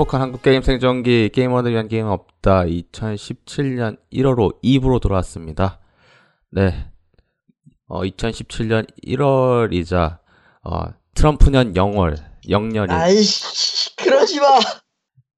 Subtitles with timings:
[0.00, 5.78] 행복한 한국 게임 생존기 게이머를 위한 게임은 없다 2017년 1월호 2부로 돌아왔습니다.
[6.50, 6.86] 네.
[7.86, 10.18] 어, 2017년 1월이자
[10.64, 10.84] 어,
[11.14, 12.16] 트럼프년 0월
[12.46, 14.46] 0년이 아이씨, 그러지 마!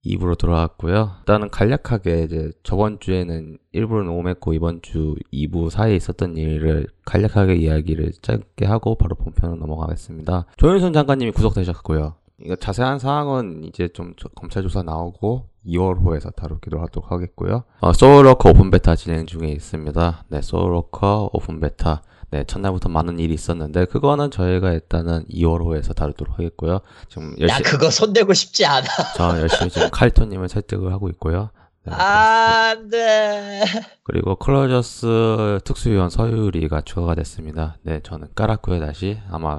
[0.07, 1.17] 2부로 돌아왔고요.
[1.23, 8.13] 일단은 간략하게 이제 저번 주에는 1부는 오메코 이번 주 2부 사이에 있었던 일을 간략하게 이야기를
[8.23, 10.47] 짧게 하고 바로 본편으로 넘어가겠습니다.
[10.57, 12.22] 조윤선 장관님이 구속되셨고요.
[12.45, 17.65] 이거 자세한 사항은 이제 좀 검찰 조사 나오고 2월 호에서 다루기로 하도록 하겠고요.
[17.81, 20.25] 어, 소울워커 open beta 진행 중에 있습니다.
[20.29, 22.03] 네, 소울워커 open beta.
[22.31, 26.81] 네, 첫날부터 많은 일이 있었는데 그거는 저희가 일단은 2월 호에서 다루도록 하겠고요.
[27.09, 28.87] 지금 나 열심히 그거 손대고 싶지 않아.
[29.17, 31.51] 저 열심히 지금 칼토 님을 설득을 하고 있고요.
[31.85, 33.65] 네, 안 돼.
[34.05, 37.77] 그리고 클로저스 특수위원 서유리가 추가가 됐습니다.
[37.83, 39.19] 네, 저는 깔았고요, 다시.
[39.31, 39.59] 아마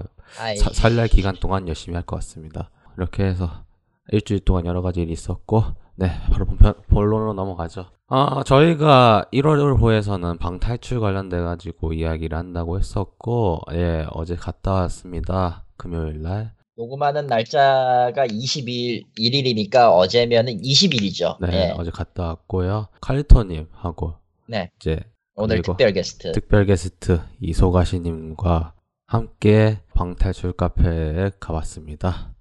[0.58, 2.72] 사- 설날 기간 동안 열심히 할 것 같습니다.
[2.98, 3.64] 이렇게 해서
[4.12, 5.64] 일주일 동안 여러 가지 일이 있었고,
[5.96, 7.86] 네, 바로 본편, 본론으로 넘어가죠.
[8.08, 15.66] 아, 저희가 1월 호에서는 방 탈출 관련돼 가지고 이야기를 한다고 했었고, 예, 어제 갔다 왔습니다.
[15.78, 16.54] 금요일 날.
[16.76, 21.38] 녹음하는 날짜가 20일, 1일이니까 어제면은 20일이죠.
[21.40, 21.74] 네, 네.
[21.78, 22.88] 어제 갔다 왔고요.
[23.02, 24.16] 칼리토님하고,
[24.48, 24.72] 네.
[24.78, 25.00] 이제,
[25.36, 26.32] 오늘 특별 게스트.
[26.34, 28.74] 특별 게스트 이소가시님과
[29.08, 32.34] 함께 방탈출 카페에 가봤습니다.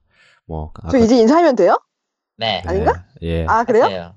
[0.46, 1.78] 뭐, 저 이제 인사하면 돼요?
[2.36, 2.62] 네.
[2.66, 3.04] 아닌가?
[3.22, 3.46] 예.
[3.46, 3.84] 아, 그래요?
[3.84, 4.14] 하세요.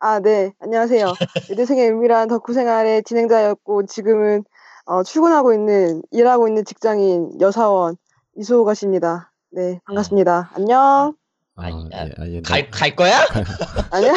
[0.00, 0.52] 아, 네.
[0.60, 1.06] 안녕하세요.
[1.50, 4.44] 여대생의 은밀한 덕후 생활의 진행자였고, 지금은
[4.86, 7.96] 어, 출근하고 있는, 일하고 있는 직장인 여사원
[8.36, 9.32] 이소가십니다.
[9.50, 10.50] 네, 반갑습니다.
[10.54, 11.17] 안녕.
[11.60, 13.20] 아니, 어, 아, 예, 아, 예, 갈, 갈 거야?
[13.90, 14.12] 아니야?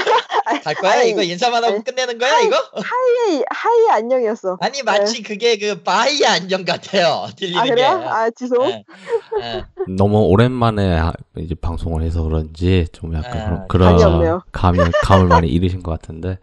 [0.63, 0.91] 갈 거야?
[0.91, 1.83] 아니, 이거 인사만 하고 아니.
[1.83, 2.55] 끝내는 거야, 이거?
[2.55, 4.57] hi, hi 안녕이었어.
[4.61, 7.27] 아니, 마치 그게 그 bye 안녕 같아요.
[7.35, 7.69] 들리는 아, 게.
[7.71, 7.87] 그래요?
[8.07, 8.65] 아, 지소?
[8.67, 8.83] 네.
[9.39, 9.63] 네.
[9.97, 14.43] 너무 오랜만에 하- 이제 방송을 해서 그런지 좀 약간 아, 그런, 없네요.
[14.51, 16.37] 감이, 감을 많이 잃으신 것 같은데.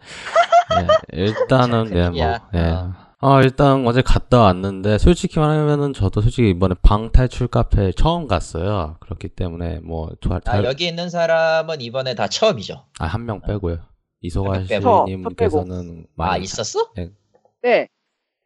[0.75, 0.87] 예,
[1.23, 2.37] 일단은, 참 네, 뭐.
[2.55, 2.59] 예.
[2.59, 3.08] 어.
[3.21, 8.95] 어, 일단 어제 갔다 왔는데, 솔직히 말하면은 저도 솔직히 이번에 방탈출 카페 처음 갔어요.
[9.01, 12.85] 그렇기 때문에 뭐, 저, 아, 여기 있는 사람은 이번에 다 처음이죠.
[12.99, 13.79] 아, 한 명 빼고요.
[14.21, 15.05] 이소가 빼고.
[15.07, 16.91] 씨님께서는 아, 많이 있었어?
[17.61, 17.89] 네.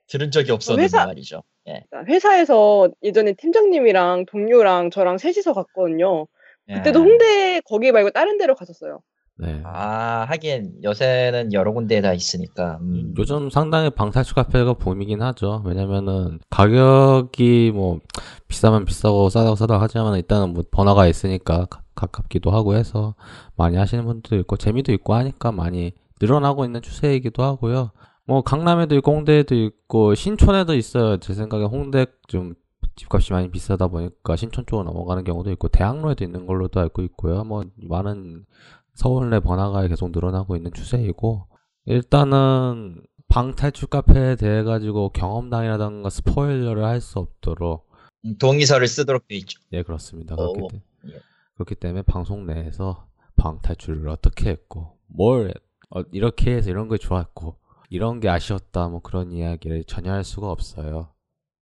[0.08, 1.44] 들은 적이 없었는데 회사- 말이죠.
[1.68, 1.84] 예.
[2.08, 6.28] 회사에서 예전에 팀장님이랑 동료랑 저랑 셋이서 갔거든요.
[6.68, 7.04] 그때도 예.
[7.04, 9.02] 홍대 거기 말고 다른 데로 갔었어요.
[9.38, 9.62] 네.
[9.66, 12.78] 아, 하긴 요새는 여러 군데에 다 있으니까.
[12.82, 13.14] 음.
[13.18, 15.64] 요즘 상당히 방탈출 카페가 붐이긴 하죠.
[15.66, 18.00] 왜냐면은 가격이 뭐
[18.48, 23.16] 비싸면 비싸고 싸다고 싸다고 하지만 일단은 뭐 번화가에 있으니까 가, 가깝기도 하고 해서
[23.56, 27.92] 많이 하시는 분들도 있고 재미도 있고 하니까 많이 늘어나고 있는 추세이기도 하고요.
[28.26, 31.18] 뭐 강남에도 있고 홍대에도 있고 신촌에도 있어요.
[31.18, 32.54] 제 생각에 홍대 좀
[32.96, 37.44] 집값이 많이 비싸다 보니까 신촌 쪽으로 넘어가는 경우도 있고 대학로에도 있는 걸로도 알고 있고요.
[37.44, 38.46] 뭐 많은
[38.94, 41.48] 서울 내 번화가에 계속 늘어나고 있는 추세이고
[41.86, 47.90] 일단은 방탈출 카페에 대해 가지고 경험담이라던가 스포일러를 할 수 없도록
[48.26, 49.60] 음, 동의서를 쓰도록 돼 있죠.
[49.72, 50.36] 예 그렇습니다.
[50.36, 51.20] 그렇기, 오, 때, 예.
[51.56, 55.56] 그렇기 때문에 방송 내에서 방탈출을 어떻게 했고 뭘 했-
[55.90, 57.58] 어, 이렇게 해서 이런 게 좋았고
[57.90, 61.10] 이런 게 아쉬웠다 뭐 그런 이야기를 전혀 할 수가 없어요.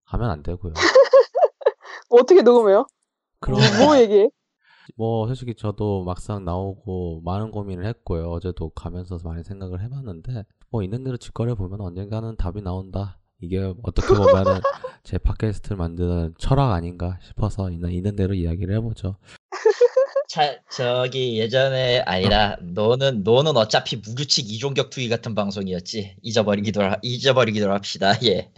[0.06, 0.74] 하면 안 되고요.
[2.10, 2.86] 어떻게 녹음해요?
[3.40, 4.30] 그럼 뭐 얘기해?
[4.96, 8.30] 뭐 솔직히 저도 막상 나오고 많은 고민을 했고요.
[8.30, 13.20] 어제도 가면서 많이 생각을 해봤는데 뭐 있는 대로 짓거려 보면 언젠가는 답이 나온다.
[13.42, 14.60] 이게 어떻게 보면은
[15.04, 19.18] 제 팟캐스트를 만드는 철학 아닌가 싶어서 있는, 있는 대로 이야기를 해보죠.
[20.30, 26.18] 자, 저기 예전에 아니라 너는 너는 어차피 무규칙 이종격 투기 같은 방송이었지.
[26.22, 28.14] 잊어버리기도 하- 잊어버리기도 합시다.
[28.24, 28.52] 예.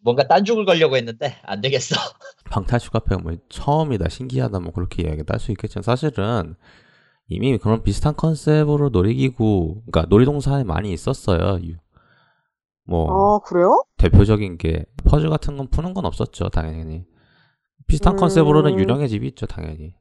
[0.00, 0.02] 응.
[0.04, 1.94] 뭔가 딴 죽을 걸려고 했는데 안 되겠어.
[2.50, 6.54] 방탈출 카페가 뭐 처음이다, 신기하다, 뭐 그렇게 이야기도 할 수 있겠지만 사실은
[7.28, 11.58] 이미 그런 비슷한 컨셉으로 놀이기구, 그러니까 놀이동산에 많이 있었어요.
[11.62, 11.76] 유-
[12.84, 13.84] 뭐 아, 그래요?
[13.98, 17.04] 대표적인 게 퍼즐 같은 건 푸는 건 없었죠, 당연히.
[17.86, 18.18] 비슷한 음.
[18.18, 19.92] 컨셉으로는 유령의 집이 있죠, 당연히.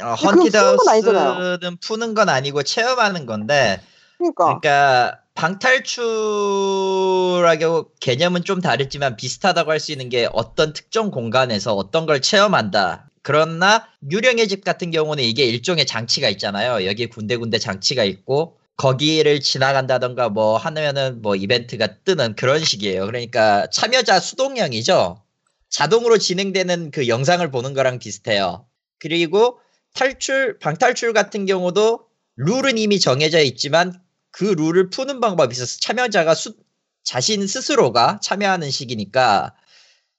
[0.00, 0.38] 어, 그건 푸는.
[0.38, 3.80] 헌티드하우스는 푸는 건 아니고 체험하는 건데
[4.18, 4.44] 그러니까.
[4.60, 12.20] 그러니까 방탈출하고 개념은 좀 다르지만 비슷하다고 할 수 있는 게 어떤 특정 공간에서 어떤 걸
[12.20, 13.10] 체험한다.
[13.22, 16.86] 그러나 유령의 집 같은 경우는 이게 일종의 장치가 있잖아요.
[16.86, 23.06] 여기 군데군데 장치가 있고 거기를 지나간다던가 뭐 하면은 뭐 이벤트가 뜨는 그런 식이에요.
[23.06, 25.22] 그러니까 참여자 수동형이죠.
[25.68, 28.66] 자동으로 진행되는 그 영상을 보는 거랑 비슷해요.
[28.98, 29.58] 그리고
[29.94, 32.00] 탈출, 방탈출 같은 경우도
[32.36, 34.00] 룰은 이미 정해져 있지만
[34.36, 36.56] 그 룰을 푸는 방법이 있어서 참여자가 수-
[37.04, 39.54] 자신 스스로가 참여하는 식이니까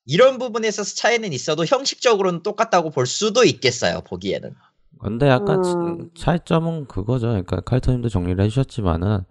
[0.06, 4.54] 이런 부분에 있어서 차이는 있어도 형식적으로는 똑같다고 볼 수도 있겠어요, 보기에는.
[5.00, 6.10] 근데 약간 음.
[6.16, 7.28] 차이점은 그거죠.
[7.28, 9.24] 그러니까 칼터님도 정리를 해주셨지만은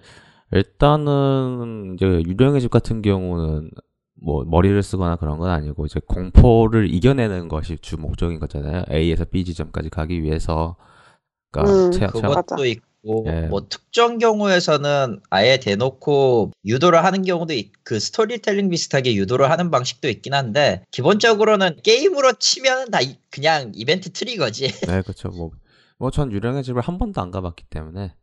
[0.52, 3.70] 일단은 이제 유령의 집 같은 경우는
[4.22, 8.84] 뭐 머리를 쓰거나 그런 건 아니고 이제 공포를 이겨내는 것이 주 목적인 거잖아요.
[8.90, 10.76] A에서 B 지점까지 가기 위해서.
[11.50, 12.56] 그러니까 음, 체- 체- 그것도 맞아.
[13.05, 13.43] 있고 예.
[13.49, 20.09] 뭐 특정 경우에서는 아예 대놓고 유도를 하는 경우도 있, 그 스토리텔링 비슷하게 유도를 하는 방식도
[20.09, 24.69] 있긴 한데 기본적으로는 게임으로 치면 다 이- 그냥 이벤트 트리거지.
[24.87, 25.29] 네, 그렇죠.
[25.29, 25.51] 뭐,
[25.99, 28.15] 뭐전 유령의 집을 한 번도 안 가봤기 때문에.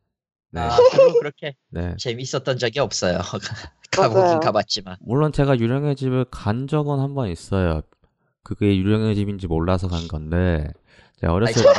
[0.53, 0.69] 네, 아,
[1.21, 1.95] 그렇게 네.
[1.97, 3.19] 재밌었던 적이 없어요.
[3.91, 4.97] 가보긴 가봤지만.
[5.01, 7.81] 물론 제가 유령의 집을 간 적은 한 번 있어요.
[8.43, 10.67] 그게 유령의 집인지 몰라서 간 건데,
[11.19, 11.69] 제가 어렸을 저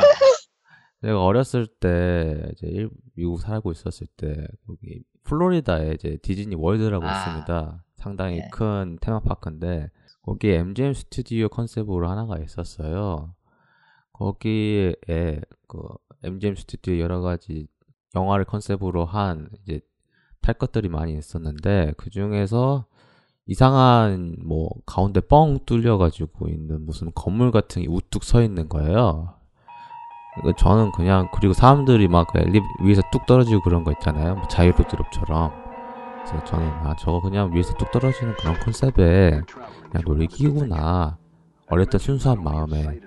[1.02, 1.08] 런.
[1.08, 7.18] 제가 어렸을 때 이제 일- 미국 살고 있었을 때 거기 플로리다에 이제 디즈니 월드라고 아.
[7.18, 7.84] 있습니다.
[7.96, 8.48] 상당히 네.
[8.52, 9.90] 큰 테마파크인데
[10.22, 13.34] 거기에 MGM 스튜디오 컨셉으로 하나가 있었어요.
[14.12, 14.94] 거기에
[15.68, 15.78] 그
[16.24, 17.66] MGM 스튜디오 여러 가지
[18.14, 19.80] 영화를 컨셉으로 한 이제
[20.40, 22.86] 탈 것들이 많이 있었는데 그 중에서
[23.46, 29.34] 이상한 뭐 가운데 뻥 뚫려 가지고 있는 무슨 건물 같은 게 우뚝 서 있는 거예요.
[30.40, 34.36] 그 저는 그냥 그리고 사람들이 막 엘리 위에서 뚝 떨어지고 그런 거 있잖아요.
[34.36, 35.52] 뭐 자유로드롭처럼.
[36.24, 39.42] 그래서 저는 아 저거 그냥 위에서 뚝 떨어지는 그런 컨셉의
[39.90, 41.18] 그냥 놀이기구나.
[41.68, 43.00] 어렸던 순수한 마음에.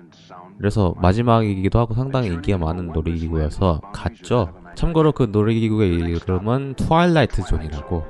[0.58, 4.52] 그래서 마지막이기도 하고 상당히 인기가 많은 놀이기구여서 갔죠.
[4.74, 8.04] 참고로 그 놀이기구의 이름은 Twilight Zone이라고.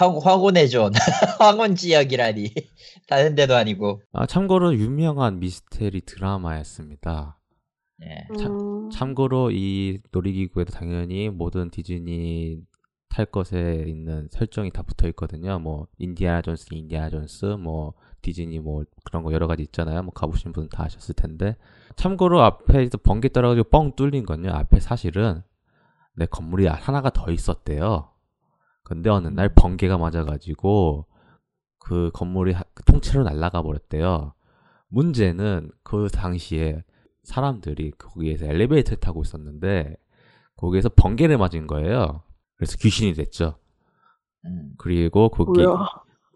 [0.00, 0.06] 아.
[0.06, 0.92] 황, 황혼의 존.
[1.38, 2.52] 황혼 지역이라니.
[3.06, 4.02] 다른 데도 아니고.
[4.12, 7.38] 아 참고로 유명한 미스테리 드라마였습니다.
[8.02, 8.26] 예.
[8.48, 12.58] 음, 참고로 이 놀이기구에도 당연히 모든 디즈니
[13.08, 15.60] 탈 것에 있는 설정이 다 붙어 있거든요.
[15.60, 20.02] 뭐 인디아나 존스, 인디아나 존스, 뭐 디즈니 뭐 그런 거 여러 가지 있잖아요.
[20.02, 21.56] 뭐 가보신 분 다 아셨을 텐데.
[21.94, 24.50] 참고로 앞에 이제 번개 떨어가지고 뻥 뚫린 건요.
[24.50, 25.42] 앞에 사실은
[26.16, 28.13] 내 건물이 하나가 더 있었대요.
[28.84, 31.06] 근데 어느 날 번개가 맞아가지고
[31.78, 34.34] 그 건물이 하- 통째로 날아가 버렸대요.
[34.88, 36.84] 문제는 그 당시에
[37.24, 39.96] 사람들이 거기에서 엘리베이터를 타고 있었는데
[40.56, 42.22] 거기에서 번개를 맞은 거예요.
[42.56, 43.56] 그래서 귀신이 됐죠.
[44.46, 44.72] 음.
[44.78, 45.86] 그리고 거기 뭐야.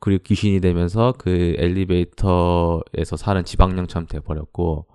[0.00, 4.86] 그리고 귀신이 되면서 그 엘리베이터에서 사는 지방령처럼 돼버렸고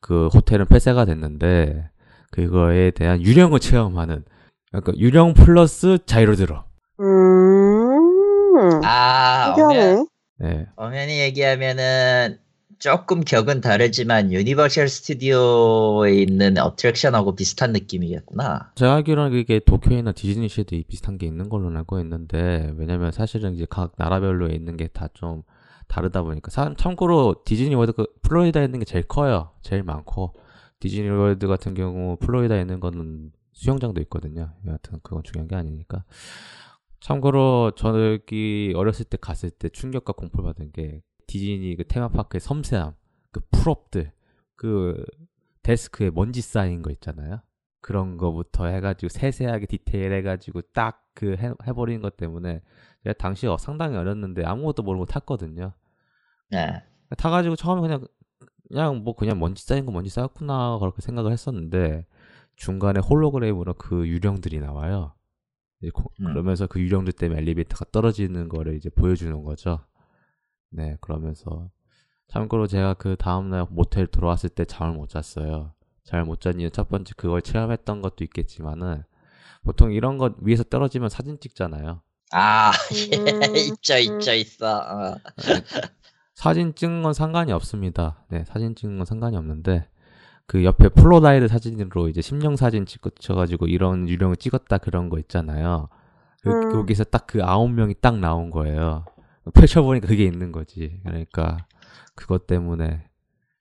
[0.00, 1.90] 그 호텔은 폐쇄가 됐는데
[2.30, 4.24] 그거에 대한 유령을 체험하는
[4.70, 6.62] 그러니까 유령 플러스 자이로드로
[7.00, 9.54] 음, 아.
[10.40, 10.66] 네.
[10.76, 12.38] 엄연히 얘기하면은
[12.78, 18.70] 조금 격은 다르지만 유니버셜 스튜디오에 있는 어트랙션하고 비슷한 느낌이겠구나.
[18.76, 23.66] 제가 알기로는 그게 도쿄에나 디즈니시에도 이 비슷한 게 있는 걸로 알고 있는데 왜냐면 사실은 이제
[23.68, 25.42] 각 나라별로 있는 게 다 좀
[25.88, 26.50] 다르다 보니까.
[26.50, 29.50] 사- 참고로 디즈니 월드 그 플로리다에 있는 게 제일 커요.
[29.62, 30.34] 제일 많고.
[30.80, 34.52] 디즈니 월드 같은 경우 플로리다에 있는 거는 수영장도 있거든요.
[34.66, 36.04] 여하튼 그건 중요한 게 아니니까
[37.00, 42.94] 참고로 저기 어렸을 때 갔을 때 충격과 공포를 받은 게 디즈니 그 테마파크의 섬세함
[43.30, 44.12] 그 풀업들
[44.56, 45.04] 그
[45.62, 47.40] 데스크에 먼지 쌓인 거 있잖아요
[47.80, 51.34] 그런 거부터 해가지고 세세하게 디테일해가지고 딱 그
[51.66, 52.62] 해버리는 것 때문에
[53.02, 55.72] 제가 당시 어, 상당히 어렸는데 아무것도 모르고 탔거든요.
[56.48, 56.84] 네.
[57.16, 58.06] 타가지고 처음에 그냥
[58.68, 62.06] 그냥 뭐 그냥 먼지 쌓인 거 먼지 쌓였구나 그렇게 생각을 했었는데
[62.54, 65.14] 중간에 홀로그램으로 그 유령들이 나와요.
[65.94, 66.26] 고- 음.
[66.26, 69.80] 그러면서 그 유령들 때문에 엘리베이터가 떨어지는 거를 이제 보여주는 거죠.
[70.70, 71.70] 네, 그러면서
[72.28, 75.72] 참고로 제가 그 다음날 모텔 들어왔을 때 잠을 못 잤어요.
[76.04, 79.02] 잠을 못 잔 이유 첫 번째 그걸 체험했던 것도 있겠지만은
[79.62, 82.02] 보통 이런 것 위에서 떨어지면 사진 찍잖아요.
[82.32, 82.72] 아,
[83.12, 83.16] 예,
[83.46, 84.78] 음, 있죠, 있죠, 있어.
[84.78, 85.16] 어.
[86.34, 88.24] 사진 찍는 건 상관이 없습니다.
[88.30, 89.88] 네, 사진 찍는 건 상관이 없는데
[90.48, 95.90] 그 옆에 폴로라이드 사진으로 이제 심령 사진 찍어가지고 이런 유령을 찍었다 그런 거 있잖아요.
[96.40, 96.72] 그, 음.
[96.72, 99.04] 거기서 딱 그 아홉 명이 딱 나온 거예요.
[99.54, 101.00] 펼쳐보니까 그게 있는 거지.
[101.04, 101.58] 그러니까
[102.14, 103.04] 그것 때문에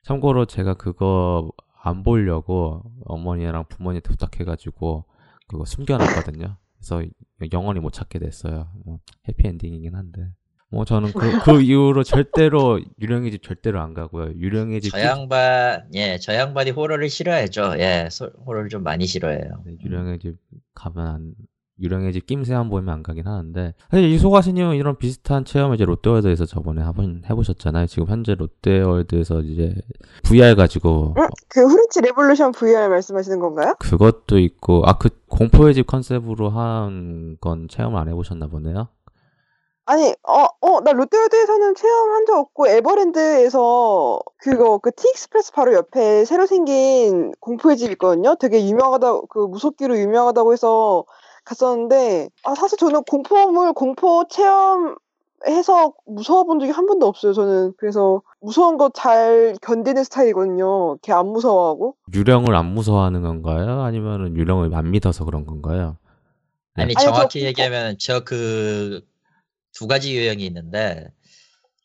[0.03, 1.51] 참고로 제가 그거
[1.83, 5.03] 안 보려고 어머니랑 부모님한테 부탁해가지고
[5.47, 6.55] 그거 숨겨놨거든요.
[6.77, 7.03] 그래서
[7.51, 8.71] 영원히 못 찾게 됐어요.
[8.85, 10.29] 뭐 해피엔딩이긴 한데.
[10.69, 14.33] 뭐 저는 그, 그 이후로 절대로 유령의 집 절대로 안 가고요.
[14.35, 17.75] 유령의 집 저 양반, 예, 저 양반이 호러를 싫어하죠.
[17.79, 19.63] 예, 소- 호러를 좀 많이 싫어해요.
[19.65, 20.35] 네, 유령의 집
[20.75, 21.33] 가면 안
[21.79, 26.81] 유령의 집 낌새만 보이면 안 가긴 하는데 사실 이소가시님은 이런 비슷한 체험을 이제 롯데월드에서 저번에
[26.81, 27.85] 한번 해보셨잖아요.
[27.85, 29.75] 지금 현재 롯데월드에서 이제
[30.23, 31.27] VR 가지고 응?
[31.47, 33.75] 그 프렌치 레볼루션 VR 말씀하시는 건가요?
[33.79, 38.87] 그것도 있고 아 그 공포의 집 컨셉으로 한 건 체험을 안 해보셨나 보네요.
[39.89, 46.45] 아니, 어, 어, 나 롯데월드에서는 체험한 적 없고, 에버랜드에서 그거, 그 티익스프레스 바로 옆에 새로
[46.45, 48.35] 생긴 공포의 집 있거든요?
[48.35, 51.05] 되게 유명하다, 그 무섭기로 유명하다고 해서
[51.45, 54.95] 갔었는데, 아, 사실 저는 공포물, 공포 체험
[55.47, 57.71] 해서 무서워 본 적이 한 번도 없어요, 저는.
[57.77, 60.97] 그래서 무서운 거 잘 견디는 스타일이거든요.
[61.01, 61.95] 걔 안 무서워하고.
[62.13, 63.83] 유령을 안 무서워하는 건가요?
[63.83, 65.95] 아니면은 유령을 안 믿어서 그런 건가요?
[66.75, 66.83] 네.
[66.83, 68.99] 아니 아니, 정확히 저- 얘기하면 저 그
[69.77, 71.07] 두 가지 유형이 있는데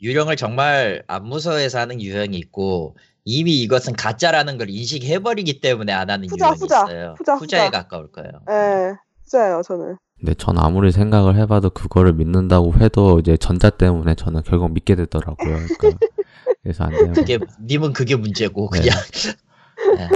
[0.00, 6.28] 유령을 정말 안 무서워해서 하는 유형이 있고 이미 이것은 가짜라는 걸 인식해버리기 때문에 안 하는
[6.28, 7.14] 후자, 유형이 후자, 있어요.
[7.18, 7.70] 후자, 후자에 후자.
[7.82, 8.30] 가까울 거예요.
[8.50, 8.94] 예,
[9.26, 9.96] 진짜예요, 저는.
[10.18, 15.56] 근데 전 아무리 생각을 해봐도 그거를 믿는다고 해도 이제 전자 때문에 저는 결국 믿게 되더라고요.
[15.78, 15.98] 그러니까
[16.62, 17.12] 그래서 안 돼요.
[17.14, 18.80] 그게 님은 그게 문제고 네.
[18.80, 18.96] 그냥
[19.98, 20.08] 네.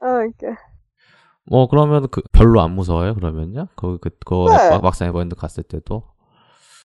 [0.00, 0.58] 아, 이렇게.
[1.46, 3.14] 뭐 그러면 그 별로 안 무서워요?
[3.14, 3.68] 그러면요?
[3.76, 4.70] 그 그거 네.
[4.70, 6.04] 막- 막상 에버랜드 갔을 때도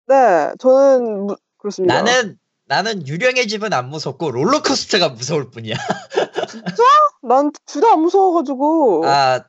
[0.08, 2.02] 네, 저는, 무- 그렇습니다.
[2.02, 5.76] 나는 나는 유령의 집은 안 무섭고 롤러코스터가 무서울 뿐이야.
[7.24, 9.06] 난 둘 다 안 무서워가지고.
[9.06, 9.44] 아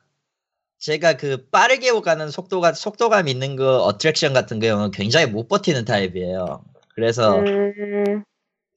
[0.79, 6.63] 제가 그 빠르게 가는 속도가 속도감 있는 그 어트랙션 같은 경우는 굉장히 못 버티는 타입이에요.
[6.93, 8.23] 그래서 음,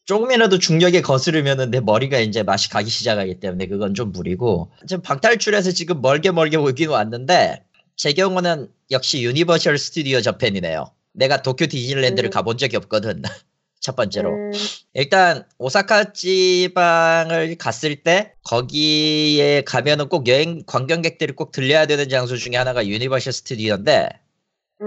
[0.04, 5.72] 조금이라도 중력에 거스르면은 내 머리가 이제 맛이 가기 시작하기 때문에 그건 좀 무리고 지금 방탈출해서
[5.72, 7.62] 지금 멀게 멀게 오긴 왔는데
[7.96, 10.90] 제 경우는 역시 유니버셜 스튜디오 저편이네요.
[11.18, 12.30] 내가 도쿄 디즈니랜드를 음.
[12.30, 13.22] 가본 적이 없거든.
[13.80, 14.52] 첫 번째로 음,
[14.94, 22.56] 일단 오사카 지방을 갔을 때 거기에 가면은 꼭 여행 관광객들이 꼭 들려야 되는 장소 중에
[22.56, 24.08] 하나가 유니버셜 스튜디오인데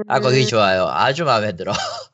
[0.07, 0.47] 아 거기 음.
[0.47, 0.87] 좋아요.
[0.89, 1.71] 아주 마음에 들어.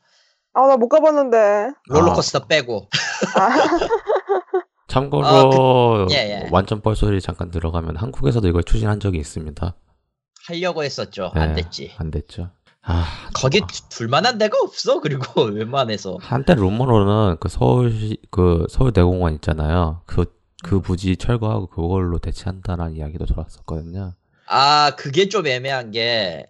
[0.54, 1.72] 아, 나 못 가봤는데.
[1.90, 2.90] 롤러코스터 빼고
[3.36, 3.50] 아,
[4.88, 6.50] 참고로 아, 그- 예, 예.
[6.52, 9.76] 완전 뻘소리 잠깐 들어가면 한국에서도 이걸 추진한 적이 있습니다.
[10.48, 11.32] 하려고 했었죠.
[11.36, 11.94] 안 네, 됐지.
[11.98, 12.52] 안 됐죠.
[12.90, 15.02] 아 거기 두- 둘만한 데가 없어.
[15.02, 17.94] 그리고 웬만해서 한때 루머로는 그 서울
[18.32, 20.02] 그 서울대공원 있잖아요.
[20.06, 24.14] 그그 부지 철거하고 그걸로 대체한다라는 이야기도 들었었거든요.
[24.48, 26.48] 아 그게 좀 애매한 게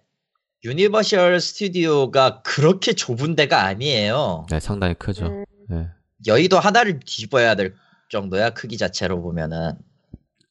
[0.64, 4.46] 유니버셜 스튜디오가 그렇게 좁은 데가 아니에요.
[4.50, 5.26] 네, 상당히 크죠.
[5.26, 5.88] 음, 네.
[6.26, 7.74] 여의도 하나를 뒤집어야 될
[8.10, 9.72] 정도야 크기 자체로 보면은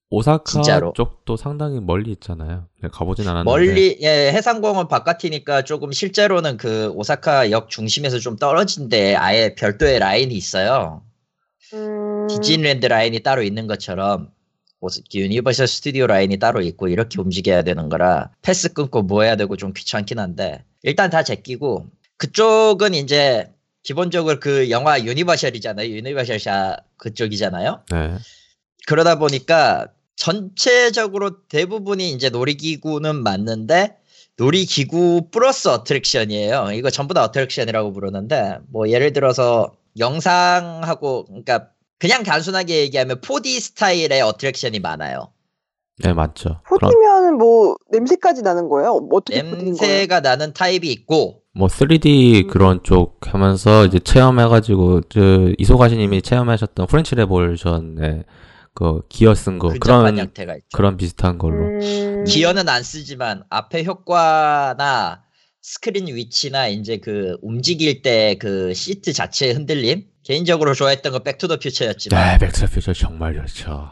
[0.10, 0.94] 오사카 진짜로.
[0.94, 2.68] 쪽도 상당히 멀리 있잖아요.
[2.82, 3.50] 네, 가보진 않았는데.
[3.50, 10.00] 멀리 예, 해상공원 바깥이니까 조금 실제로는 그 오사카 역 중심에서 좀 떨어진 데 아예 별도의
[10.00, 11.04] 라인이 있어요.
[11.74, 14.32] 음, 디즈니랜드 라인이 따로 있는 것처럼
[15.14, 19.74] 유니버셜 스튜디오 라인이 따로 있고 이렇게 움직여야 되는 거라 패스 끊고 뭐 해야 되고 좀
[19.74, 21.88] 귀찮긴 한데 일단 다 제끼고
[22.18, 23.52] 그쪽은 이제
[23.84, 25.90] 기본적으로 그 영화 유니버셜이잖아요.
[25.90, 26.40] 유니버셜
[26.98, 27.82] 그쪽이잖아요.
[27.92, 28.16] 네.
[28.86, 29.88] 그러다 보니까
[30.18, 33.96] 전체적으로 대부분이 이제 놀이기구는 맞는데
[34.38, 36.72] 놀이기구 플러스 어트랙션이에요.
[36.74, 41.70] 이거 전부 다 어트랙션이라고 부르는데 뭐 예를 들어서 영상하고 그러니까
[42.00, 45.32] 그냥 단순하게 얘기하면 4D 스타일의 어트랙션이 많아요.
[46.00, 46.62] 네, 맞죠.
[46.68, 49.08] 4D면은 뭐, 냄새까지 나는 거예요?
[49.12, 49.94] 어떻게 4D인 거예요?
[49.94, 52.48] 냄새가 나는 타입이 있고 뭐 3D 음.
[52.52, 58.26] 그런 쪽 하면서 이제 체험해가지고 저 이소가시님이 체험하셨던 프렌치 레볼루션의
[58.78, 60.68] 그 기어 쓴 거 그런 형태가 있죠.
[60.74, 61.66] 그런 비슷한 걸로.
[61.66, 65.24] 음, 기어는 안 쓰지만 앞에 효과나
[65.64, 72.38] 스크린 위치나 이제 그 움직일 때 그 시트 자체의 흔들림 개인적으로 좋아했던 건 백투더 퓨처였지만
[72.38, 73.90] 네, 백투더 퓨처 정말 좋죠.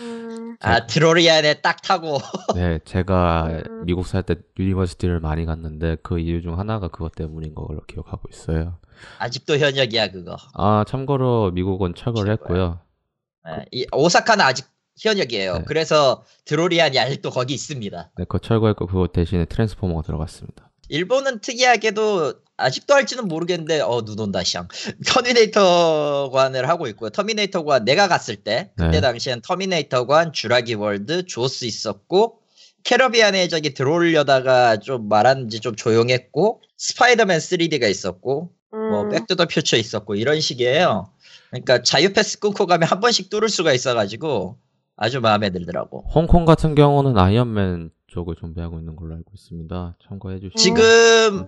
[0.00, 2.18] 음, 아 드로리안에 딱 타고
[2.54, 3.84] 네, 제가 음.
[3.86, 8.28] 미국 살 때 유니버셜 시티를 많이 갔는데 그 이유 중 하나가 그것 때문인 걸로 기억하고
[8.32, 8.78] 있어요.
[9.18, 10.36] 아직도 현역이야 그거.
[10.54, 12.32] 아, 참고로 미국은 철거를.
[12.34, 12.78] 했고요.
[13.48, 14.66] 예, 이 오사카는 아직
[15.00, 15.58] 현역이에요.
[15.58, 15.64] 네.
[15.66, 18.10] 그래서 드로리안이 아직도 거기 있습니다.
[18.16, 20.70] 네, 그거 철거했고 그거 대신에 트랜스포머가 들어갔습니다.
[20.88, 24.66] 일본은 특이하게도 아직도 할지는 모르겠는데 어 눈 온다 샹
[25.06, 27.10] 터미네이터관을 하고 있고요.
[27.10, 29.00] 터미네이터관 내가 갔을 때 그때 네.
[29.00, 32.40] 당시엔 터미네이터관, 주라기 월드, 조스 있었고
[32.84, 40.14] 캐러비안에 저기 들어오려다가 좀 말하는지 좀 조용했고 스파이더맨 3D가 있었고 뭐 음, 백투더 퓨처 있었고
[40.14, 41.10] 이런 식이에요.
[41.50, 44.58] 그러니까 자유 패스 끊고 가면 한 번씩 뚫을 수가 있어가지고
[44.96, 46.04] 아주 마음에 들더라고.
[46.14, 49.96] 홍콩 같은 경우는 아이언맨 쪽을 준비하고 있는 걸로 알고 있습니다.
[50.08, 50.58] 참고해 주시고.
[50.58, 51.46] 지금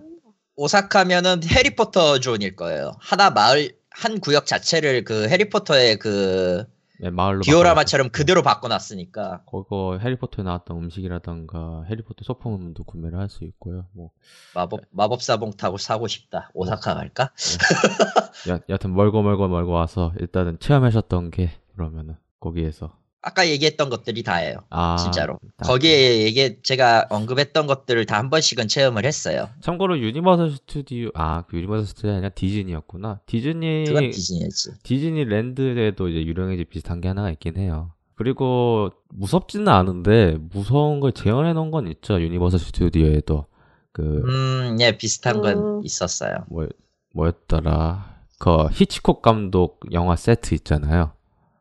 [0.55, 2.93] 오사카면은 해리포터 존일 거예요.
[2.99, 6.65] 하나 마을 한 구역 자체를 그 해리포터의 그
[7.01, 8.09] 네, 마을로 디오라마처럼.
[8.09, 13.85] 그대로 바꿔놨으니까 그거 해리포터에 나왔던 음식이라던가 해리포터 소품도 구매를 할 수 있고요.
[13.93, 14.11] 뭐
[14.55, 16.51] 마법 마법사봉 타고 사고 싶다.
[16.53, 17.31] 오사카 갈까?
[18.49, 22.93] 여, 여튼 멀고 멀고 멀고 와서 일단은 체험하셨던 게 그러면은 거기에서
[23.23, 24.57] 아까 얘기했던 것들이 다예요.
[24.71, 25.37] 아, 진짜로.
[25.57, 29.49] 다- 거기에 얘기 제가 언급했던 것들을 다 한 번씩은 체험을 했어요.
[29.61, 33.19] 참고로 유니버설 스튜디오 아, 그 유니버설 스튜디오 아니라 디즈니였구나.
[33.27, 34.71] 디즈니 그건 디즈니였지.
[34.83, 37.91] 디즈니 랜드에도 이제 유령의 집 비슷한 게 하나가 있긴 해요.
[38.15, 42.19] 그리고 무섭지는 않은데 무서운 걸 재현해 놓은 건 있죠.
[42.21, 43.45] 유니버설 스튜디오에도
[43.91, 45.81] 그 음, 예, 비슷한 건 음.
[45.83, 46.45] 있었어요.
[46.49, 46.67] 뭐,
[47.13, 48.15] 뭐였더라.
[48.39, 51.11] 그 히치콕 감독 영화 세트 있잖아요.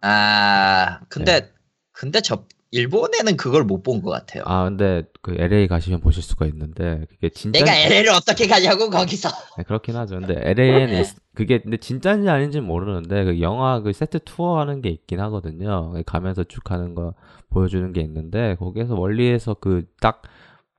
[0.03, 1.49] 아, 근데, 네.
[1.93, 4.45] 근데 저, 일본에는 그걸 못 본 것 같아요.
[4.47, 9.29] 아 근데 그 LA 가시면 보실 수가 있는데 그게 진짜 내가 LA를 어떻게 가냐고, 거기서.
[9.59, 10.21] 네, 그렇긴 하죠.
[10.21, 11.03] 근데 LA에는
[11.35, 15.93] 그게 근데 진짜인지 아닌지 는 모르는데 그 영화 그 세트 투어 하는 게 있긴 하거든요.
[16.07, 17.15] 가면서 쭉 하는 거
[17.51, 20.23] 보여주는 게 있는데 거기에서 멀리에서 그 딱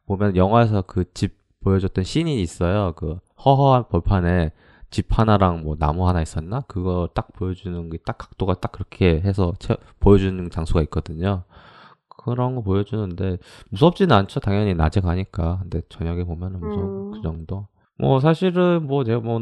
[0.08, 2.94] 보면 영화에서 그 집 보여줬던 씬이 있어요.
[2.96, 4.52] 그 허허한 벌판에
[4.92, 6.62] 집 하나랑 뭐 나무 하나 있었나?
[6.68, 11.44] 그거 딱 보여주는 게 딱 각도가 딱 그렇게 해서 채- 보여주는 장소가 있거든요.
[12.08, 13.38] 그런 거 보여주는데
[13.70, 14.40] 무섭지는 않죠.
[14.42, 15.60] 당연히 낮에 가니까.
[15.62, 17.12] 근데 저녁에 보면은 무서운 음.
[17.14, 17.68] 그 정도.
[17.98, 19.40] 뭐 사실은 뭐 제가 뭐,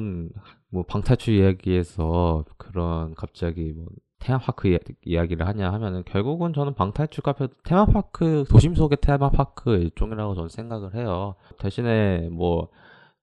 [0.69, 3.87] 뭐 방탈출 이야기에서 그런 갑자기 뭐
[4.19, 10.49] 테마파크 이야- 이야기를 하냐 하면은 결국은 저는 방탈출 카페 테마파크 도심 속의 테마파크 일종이라고 저는
[10.49, 11.35] 생각을 해요.
[11.57, 12.67] 대신에 뭐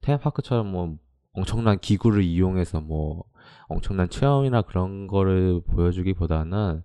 [0.03, 0.97] 테마파크처럼 뭐
[1.37, 3.25] 엄청난 기구를 이용해서 뭐
[3.69, 6.83] 엄청난 체험이나 그런 거를 보여주기보다는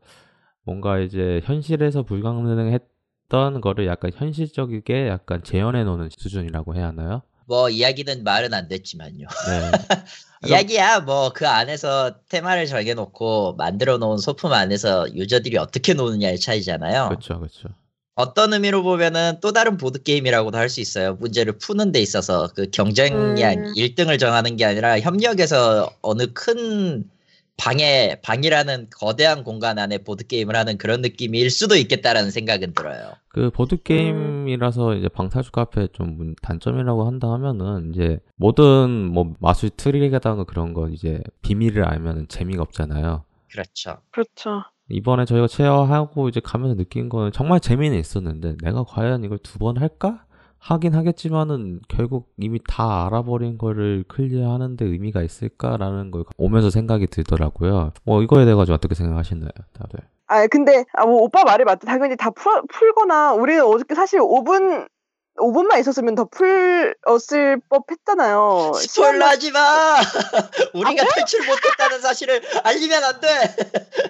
[0.64, 7.22] 뭔가 이제 현실에서 불가능했던 거를 약간 현실적이게 약간 재현해 놓는 수준이라고 해야 하나요?
[7.46, 9.28] 뭐, 이야기는 말은 안 됐지만요.
[9.28, 9.72] 네.
[10.48, 17.10] 이야기야, 뭐, 그 안에서 테마를 정해놓고 만들어 놓은 소품 안에서 유저들이 어떻게 노느냐의 차이잖아요.
[17.10, 17.70] 그렇죠, 그렇죠.
[18.16, 21.16] 어떤 의미로 보면은 또 다른 보드 게임이라고도 할 수 있어요.
[21.16, 23.74] 문제를 푸는 데 있어서 그 경쟁이 음.
[23.76, 27.10] 1등을 정하는 게 아니라 협력해서 어느 큰
[27.58, 33.14] 방에, 방이라는 거대한 공간 안에 보드 게임을 하는 그런 느낌일 수도 있겠다라는 생각은 들어요.
[33.28, 39.70] 그 보드 게임이라서 이제 방탈출 카페 좀 문- 단점이라고 한다 하면은 이제 모든 뭐 마술
[39.70, 43.24] 트릭이라던가 그런 거 이제 비밀을 알면은 재미가 없잖아요.
[43.52, 43.98] 그렇죠.
[44.12, 44.64] 그렇죠.
[44.92, 49.78] 이번에 저희가 체어하고 이제 가면서 느낀 거는 정말 재미는 있었는데 내가 과연 이걸 두 번
[49.78, 50.24] 할까?
[50.64, 57.94] 하긴 하겠지만은 결국 이미 다 알아버린 거를 클리어하는데 의미가 있을까라는 걸 오면서 생각이 들더라고요.
[58.04, 60.00] 뭐 이거에 대해 가지고 어떻게 생각하시나요, 다들?
[60.28, 61.88] 아 근데 아, 뭐 오빠 말이 맞죠.
[61.88, 64.88] 당연히 다 풀, 풀거나 우리는 어저께 사실 5분
[65.38, 68.74] 5분만 있었으면 더 풀었을 법했잖아요.
[68.76, 69.96] 스포일러 하지 마!
[70.74, 73.28] 우리가 탈출 못했다는 사실을 알리면 안 돼!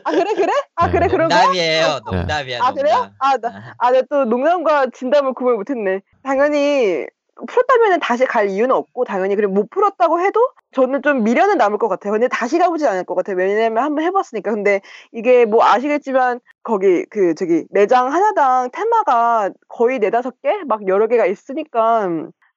[0.04, 0.54] 아 그래 그래?
[0.76, 0.92] 아 네.
[0.92, 1.36] 그래 그런 거?
[1.36, 2.96] 농담이에요, 농담이야, 아 그래요?
[2.96, 3.14] 농담.
[3.20, 6.02] 아, 나, 아, 내가 또 농담과 진담을 구별 못했네.
[6.24, 7.06] 당연히
[7.48, 10.40] 풀었다면 다시 갈 이유는 없고 당연히 그래 못 풀었다고 해도
[10.74, 12.14] 저는 좀 미련은 남을 것 같아요.
[12.14, 13.36] 근데 다시 가보진 않을 것 같아요.
[13.38, 14.52] 왜냐면 한번 해봤으니까.
[14.52, 21.08] 근데 이게 뭐 아시겠지만 거기 그 저기 매장 하나당 테마가 거의 네다섯 개 막 여러
[21.08, 22.08] 개가 있으니까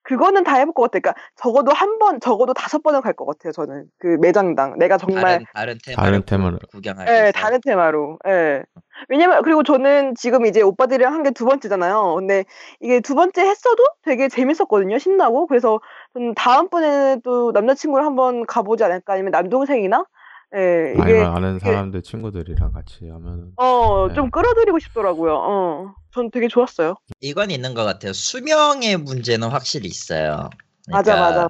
[0.05, 1.01] 그거는 다 해볼 것 같아요.
[1.03, 3.53] 그러니까 적어도 한 번, 적어도 다섯 번은 갈 것 같아요.
[3.53, 6.59] 저는 그 매장당 내가 정말 다른, 다른 테마를.
[6.71, 7.33] 구경하기 예.
[7.35, 8.19] 다른 테마로.
[8.29, 8.62] 예.
[9.09, 12.14] 왜냐면 그리고 저는 지금 이제 오빠들이랑 한 게 두 번째잖아요.
[12.17, 12.45] 근데
[12.81, 14.99] 이게 두 번째 했어도 되게 재밌었거든요.
[14.99, 15.47] 신나고.
[15.47, 15.81] 그래서
[16.14, 20.05] 저는 다음 번에는 또 남자친구를 한번 가보지 않을까 아니면 남동생이나
[20.57, 24.14] 예, 이게 아니면 아는 사람들 친구들이랑 같이 하면은 어, 네.
[24.14, 25.35] 좀 끌어들이고 싶더라고요.
[25.35, 25.95] 어.
[26.12, 26.95] 전 되게 좋았어요.
[27.21, 28.12] 이건 있는 것 같아요.
[28.12, 30.49] 수명의 문제는 확실히 있어요.
[30.88, 31.49] 맞아, 그러니까 맞아.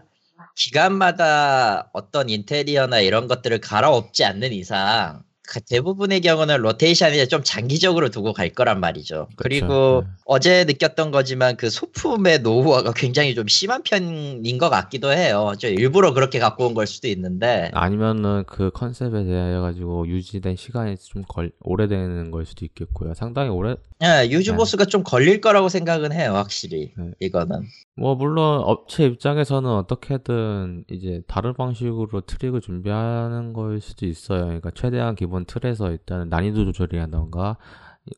[0.57, 5.34] 기간마다 어떤 인테리어나 이런 것들을 갈아엎지 않는 이상 그
[5.69, 9.29] 대부분의 경우는 로테이션이 좀 장기적으로 두고 갈 거란 말이죠.
[9.37, 10.11] 그리고 네.
[10.25, 15.53] 어제 느꼈던 거지만 그 소품의 노후화가 굉장히 좀 심한 편인 것 같기도 해요.
[15.59, 20.97] 저 일부러 그렇게 갖고 온 걸 수도 있는데 아니면은 그 컨셉에 대해 가지고 유지된 시간이
[20.97, 23.15] 좀 걸, 오래되는 걸 수도 있겠고요.
[23.15, 26.93] 상당히 오래 예, 유지보수가 좀 걸릴 거라고 생각은 해요, 확실히.
[26.99, 27.11] 네.
[27.21, 27.63] 이거는.
[27.97, 34.45] 뭐 물론 업체 입장에서는 어떻게든 이제 다른 방식으로 트릭을 준비하는 걸 수도 있어요.
[34.47, 37.57] 그러니까 최대한 기본 틀에서 일단 난이도 조절이라던가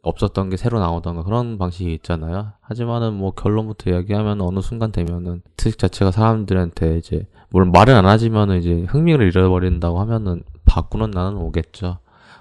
[0.02, 2.52] 없었던 게 새로 나오던가 그런 방식이 있잖아요.
[2.60, 8.58] 하지만은 뭐 결론부터 이야기하면 어느 순간 되면은 트릭 자체가 사람들한테 이제 물론 말은 안 하지만은
[8.58, 11.98] 이제 흥미를 잃어버린다고 하면은 바꾸는 날은 오겠죠.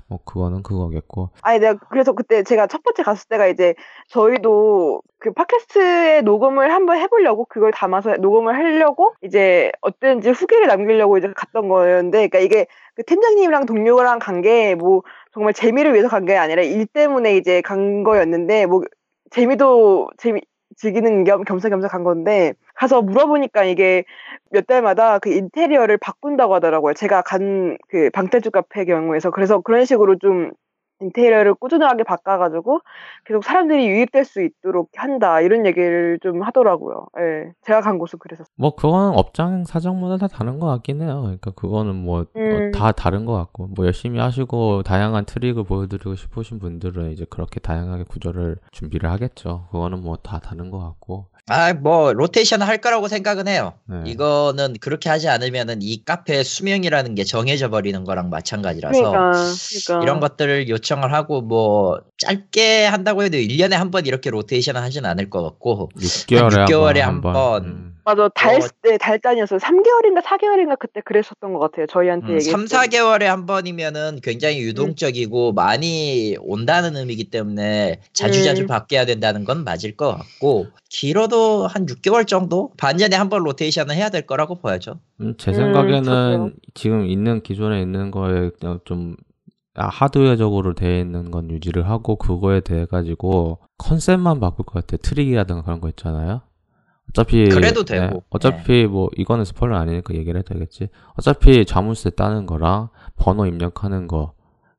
[0.08, 3.74] 뭐 그거는 그거겠고 아니 내가 그래서 그때 제가 첫 번째 갔을 때가 이제
[4.10, 11.32] 저희도 그 팟캐스트에 녹음을 한번 해보려고 그걸 담아서 녹음을 하려고 이제 어땠는지 후기를 남기려고 이제
[11.36, 15.04] 갔던 거였는데 그러니까 이게 그 팀장님이랑 동료랑 간 게 뭐
[15.34, 18.84] 정말 재미를 위해서 간 게 아니라 일 때문에 이제 간 거였는데 뭐
[19.32, 20.42] 재미도 재미
[20.78, 24.04] 즐기는 겸 겸사겸사 간 건데 가서 물어보니까 이게
[24.52, 26.94] 몇 달마다 그 인테리어를 바꾼다고 하더라고요.
[26.94, 30.52] 제가 간 그 방탈출 카페 경우에서 그래서 그런 식으로 좀
[31.02, 32.80] 인테리어를 꾸준하게 바꿔가지고
[33.26, 37.08] 계속 사람들이 유입될 수 있도록 한다 이런 얘기를 좀 하더라고요.
[37.20, 38.44] 예, 제가 간 곳은 그래서.
[38.58, 41.22] 뭐 그건 업장 사정마다 다 다른 것 같긴 해요.
[41.22, 42.72] 그러니까 그거는 뭐다 음.
[42.96, 48.58] 다른 것 같고 뭐 열심히 하시고 다양한 트릭을 보여드리고 싶으신 분들은 이제 그렇게 다양하게 구조를
[48.72, 49.68] 준비를 하겠죠.
[49.72, 51.28] 그거는 뭐 다 다른 것 같고.
[51.48, 53.74] 아, 뭐 로테이션 할 거라고 생각은 해요.
[53.86, 53.98] 네.
[54.08, 60.04] 이거는 그렇게 하지 않으면은 이 카페의 수명이라는 게 정해져 버리는 거랑 마찬가지라서 그러니까, 그러니까.
[60.04, 65.30] 이런 것들을 요청을 하고 뭐 짧게 한다고 해도 1년에 한 번 이렇게 로테이션을 하진 않을
[65.30, 67.34] 것 같고 6개월에 6개월에 한 한 번.
[67.34, 67.64] 번.
[67.66, 67.95] 음.
[68.06, 69.58] 맞아 달, 뭐- 네, 달단이었어요.
[69.60, 71.88] 3개월인가 4개월인가 그때 그랬었던 것 같아요.
[71.88, 72.98] 저희한테 음, 얘기했을 3, 때.
[73.00, 78.68] 4개월에 한 번이면은 굉장히 유동적이고 많이 온다는 의미이기 때문에 자주자주 음.
[78.68, 82.72] 바뀌어야 된다는 건 맞을 것 같고 길어도 한 6개월 정도?
[82.78, 85.00] 반년에 한 번 로테이션을 해야 될 거라고 보여져.
[85.22, 86.50] 음, 제 음, 생각에는 저도요.
[86.76, 88.52] 지금 있는 기존에 있는 거에
[88.86, 89.16] 좀
[89.78, 94.96] 아, 하드웨어적으로 되어 있는 건 유지를 하고 그거에 대해 가지고 컨셉만 바꿀 것 같아.
[95.02, 96.42] 트릭이라든가 그런 거 있잖아요.
[97.16, 98.24] 어차피 그래도 네, 되고.
[98.30, 100.90] 어차피 뭐 이거는 스포일러 아니니까 얘기를 해도 되겠지.
[101.18, 104.34] 어차피 자물쇠 따는 거랑 번호 입력하는 거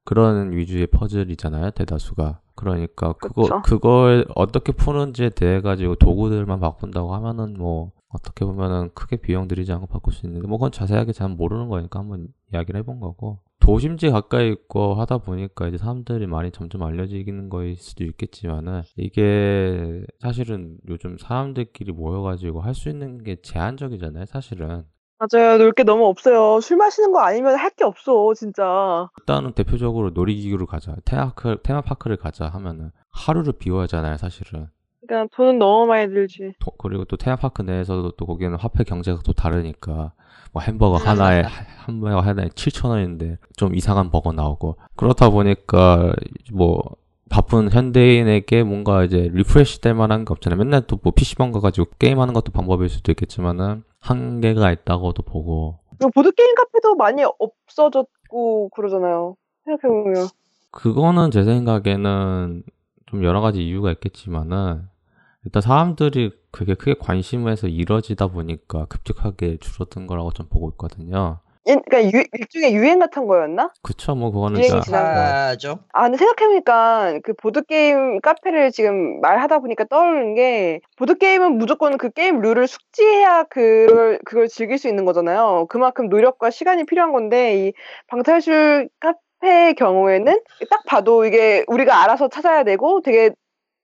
[0.04, 1.70] 그런 위주의 퍼즐이잖아요.
[1.70, 2.40] 대다수가.
[2.54, 3.62] 그러니까 그거 그쵸.
[3.62, 9.86] 그걸 어떻게 푸는지에 대해 가지고 도구들만 바꾼다고 하면은 뭐 어떻게 보면은 크게 비용 들이지 않고
[9.86, 14.50] 바꿀 수 있는데 뭐 그건 자세하게 잘 모르는 거니까 한번 이야기를 해본 거고 도심지 가까이
[14.52, 21.90] 있고 하다 보니까 이제 사람들이 많이 점점 알려지는 거일 수도 있겠지만은 이게 사실은 요즘 사람들끼리
[21.92, 24.84] 모여가지고 할 수 있는 게 제한적이잖아요 사실은
[25.18, 25.56] 맞아요.
[25.58, 26.60] 놀 게 너무 없어요.
[26.60, 29.08] 술 마시는 거 아니면 할 게 없어, 진짜.
[29.20, 34.68] 일단은 대표적으로 놀이기구를 가자 테마파크, 테마파크를 가자 하면은 하루를 비워야 하잖아요 사실은
[35.06, 36.52] 그러니까 돈은 너무 많이 들지.
[36.58, 40.12] 도- 그리고 또 테마파크 내에서도 또 거기는 화폐 경제가 또 다르니까
[40.52, 41.42] 뭐 햄버거 하나에
[41.88, 46.12] 햄버거 하나에 7천 원인데 좀 이상한 버거 나오고 그렇다 보니까
[46.52, 46.82] 뭐
[47.28, 50.58] 바쁜 현대인에게 뭔가 이제 리프레시 될 만한 게 없잖아요.
[50.58, 56.54] 맨날 또 뭐 PC방 가가지고 게임하는 것도 방법일 수도 있겠지만은 한계가 있다고도 보고 그리고 보드게임
[56.54, 59.36] 카페도 많이 없어졌고 그러잖아요.
[59.64, 60.28] 생각해보면.
[60.70, 62.62] 그거는 제 생각에는
[63.06, 64.82] 좀 여러 가지 이유가 있겠지만은
[65.46, 71.38] 일단 사람들이 그게 크게 관심에서 이뤄지다 보니까 급격하게 줄어든 거라고 좀 보고 있거든요.
[71.68, 73.70] 예, 그러니까 유- 일종의 유행 같은 거였나?
[73.80, 74.96] 그쵸, 뭐 그거는 유행이 거.
[74.98, 75.78] 하죠.
[75.92, 81.96] 아, 근데 생각해보니까 그 보드 게임 카페를 지금 말하다 보니까 떠오르는 게 보드 게임은 무조건
[81.96, 85.66] 그 게임 룰을 숙지해야 그걸, 그걸 즐길 수 있는 거잖아요.
[85.68, 87.72] 그만큼 노력과 시간이 필요한 건데 이
[88.08, 93.30] 방탈출 카페의 경우에는 딱 봐도 이게 우리가 알아서 찾아야 되고 되게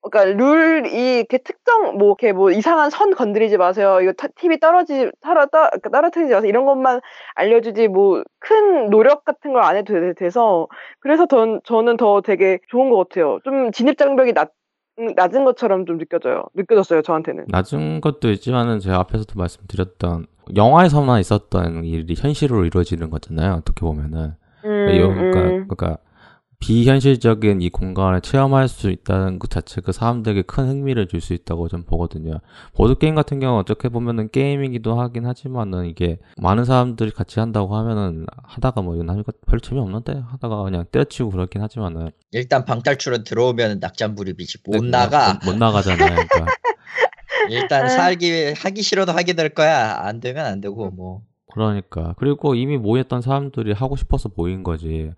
[0.03, 4.01] 그러니까 룰이 이렇게 특정 뭐 이렇게 뭐 이상한 선 건드리지 마세요.
[4.03, 6.49] 이거 타- TV 떨어지 떨어 떨 그러니까 떨어뜨리지 마세요.
[6.49, 7.01] 이런 것만
[7.35, 10.67] 알려주지 뭐 큰 노력 같은 걸 안 해도 돼- 돼서
[11.01, 13.39] 그래서 전, 저는 더 되게 좋은 것 같아요.
[13.45, 14.51] 좀 진입 장벽이 낮,
[14.99, 16.45] 음, 낮은 것처럼 좀 느껴져요.
[16.55, 17.45] 느껴졌어요, 저한테는.
[17.49, 23.53] 낮은 것도 있지만은 제가 앞에서도 말씀드렸던 영화에서만 있었던 일이 현실로 이루어지는 거잖아요.
[23.55, 24.33] 어떻게 보면은
[24.65, 25.69] 음, 그러니까, 음.
[25.69, 25.99] 그러니까
[26.63, 31.85] 비현실적인 이 공간을 체험할 수 있다는 것 자체가 사람들에게 큰 흥미를 줄 수 있다고 좀
[31.85, 32.39] 보거든요.
[32.75, 38.83] 보드게임 같은 경우는 어떻게 보면은 게임이기도 하긴 하지만은 이게 많은 사람들이 같이 한다고 하면은 하다가
[38.83, 44.83] 뭐 이건 하니까 별로 재미없는데 하다가 그냥 때려치고 그렇긴 하지만은 일단 방탈출은 들어오면 낙장불입이지 못
[44.85, 45.35] 네, 나가.
[45.45, 45.99] 못, 못 나가잖아요.
[46.11, 46.47] 그러니까.
[47.51, 47.89] 일단 아.
[47.89, 49.97] 살기 하기 싫어도 하게 될 거야.
[50.01, 51.23] 안 되면 안 되고 뭐.
[51.53, 55.13] 그러니까 그리고 이미 모였던 사람들이 하고 싶어서 모인 거지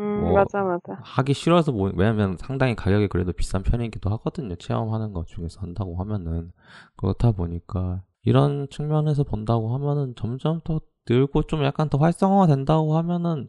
[0.00, 1.00] 음, 뭐, 맞아, 맞아.
[1.02, 6.52] 하기 싫어서 모인 왜냐면 상당히 가격이 그래도 비싼 편이기도 하거든요 체험하는 것 중에서 한다고 하면은
[6.96, 13.48] 그렇다 보니까 이런 측면에서 본다고 하면은 점점 더 늘고 좀 약간 더 활성화가 된다고 하면은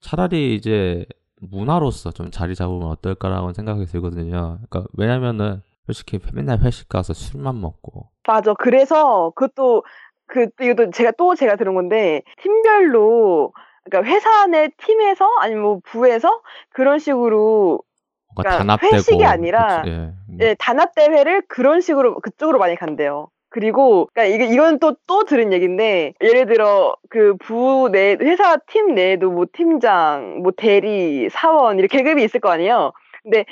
[0.00, 1.06] 차라리 이제
[1.40, 8.12] 문화로서 좀 자리 잡으면 어떨까라는 생각이 들거든요 그러니까 왜냐면은 솔직히 맨날 회식 가서 술만 먹고
[8.26, 8.54] 맞아.
[8.54, 9.84] 그래서 그것도,
[10.26, 13.52] 그, 또 이것도 제가 또 제가 들은 건데, 팀별로,
[13.84, 16.40] 그러니까 회사 내 팀에서, 아니면 뭐 부에서,
[16.70, 17.82] 그런 식으로,
[18.36, 19.96] 그러니까 단합되고 회식이 아니라 그치, 예.
[20.28, 23.28] 뭐 예, 단합 대회를 그런 식으로, 그쪽으로 많이 간대요.
[23.50, 28.94] 그리고, 그러니까 이게, 이건 또, 또 들은 얘기인데, 예를 들어, 그 부 내, 회사 팀
[28.94, 32.92] 내에도 뭐 팀장, 뭐 대리, 사원, 이렇게 계급이 있을 거 아니에요.
[33.22, 33.44] 근데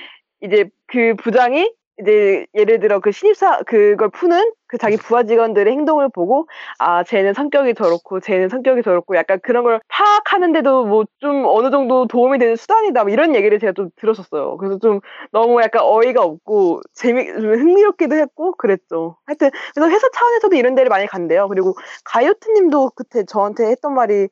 [0.42, 6.08] 이제 그 부장이 이제 예를 들어 그 신입사 그걸 푸는 그 자기 부하 직원들의 행동을
[6.08, 6.46] 보고
[6.78, 12.06] 아 쟤는 성격이 저렇고 쟤는 성격이 저렇고 약간 그런 걸 파악하는데도 뭐 좀 어느 정도
[12.06, 14.56] 도움이 되는 수단이다 뭐 이런 얘기를 제가 좀 들었었어요.
[14.56, 15.00] 그래서 좀
[15.32, 19.16] 너무 약간 어이가 없고 재미 좀 흥미롭기도 했고 그랬죠.
[19.26, 21.48] 하여튼 그래서 회사 차원에서도 이런 데를 많이 간대요.
[21.48, 24.28] 그리고 가요트님도 그때 저한테 했던 말이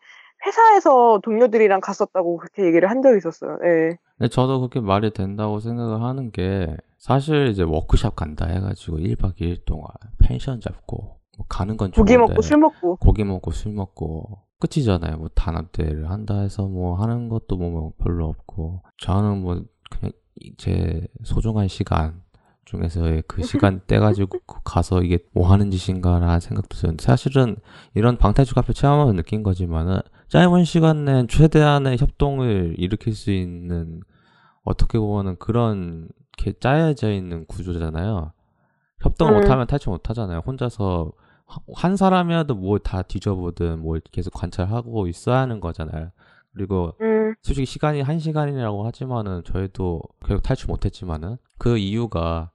[0.46, 3.58] 회사에서 동료들이랑 갔었다고 그렇게 얘기를 한 적이 있었어요.
[3.64, 3.96] 예.
[4.18, 9.64] 근데 저도 그렇게 말이 된다고 생각을 하는 게 사실 이제 워크샵 간다 해가지고 1박 2일
[9.64, 9.86] 동안
[10.18, 12.96] 펜션 잡고 뭐 가는 건 고기 좋은데 먹고 술 먹고.
[12.96, 15.18] 고기 먹고 술 먹고 끝이잖아요.
[15.18, 21.06] 뭐 단합대회를 한다 해서 뭐 하는 것도 뭐 별로 없고 저는 뭐 그냥 이- 제
[21.22, 22.20] 소중한 시간
[22.64, 27.54] 중에서의 그 시간 떼가지고 가서 이게 뭐 하는 짓인가라는 생각도 들었는데 사실은
[27.94, 34.02] 이런 방탈출 카페 체험하면 느낀 거지만은 짧은 시간 내에 최대한의 협동을 일으킬 수 있는
[34.62, 38.32] 어떻게 보면은 그런 게 짜여져 있는 구조잖아요.
[39.00, 39.40] 협동 을 음.
[39.40, 40.40] 못하면 탈출 못하잖아요.
[40.46, 41.12] 혼자서
[41.46, 46.10] 하- 한 사람이라도 뭘 다 뒤져보든 뭘 계속 관찰하고 있어야 하는 거잖아요.
[46.52, 52.50] 그리고 음, 솔직히 시간이 한 시간이라고 하지만은 저희도 결국 탈출 못했지만은 그 이유가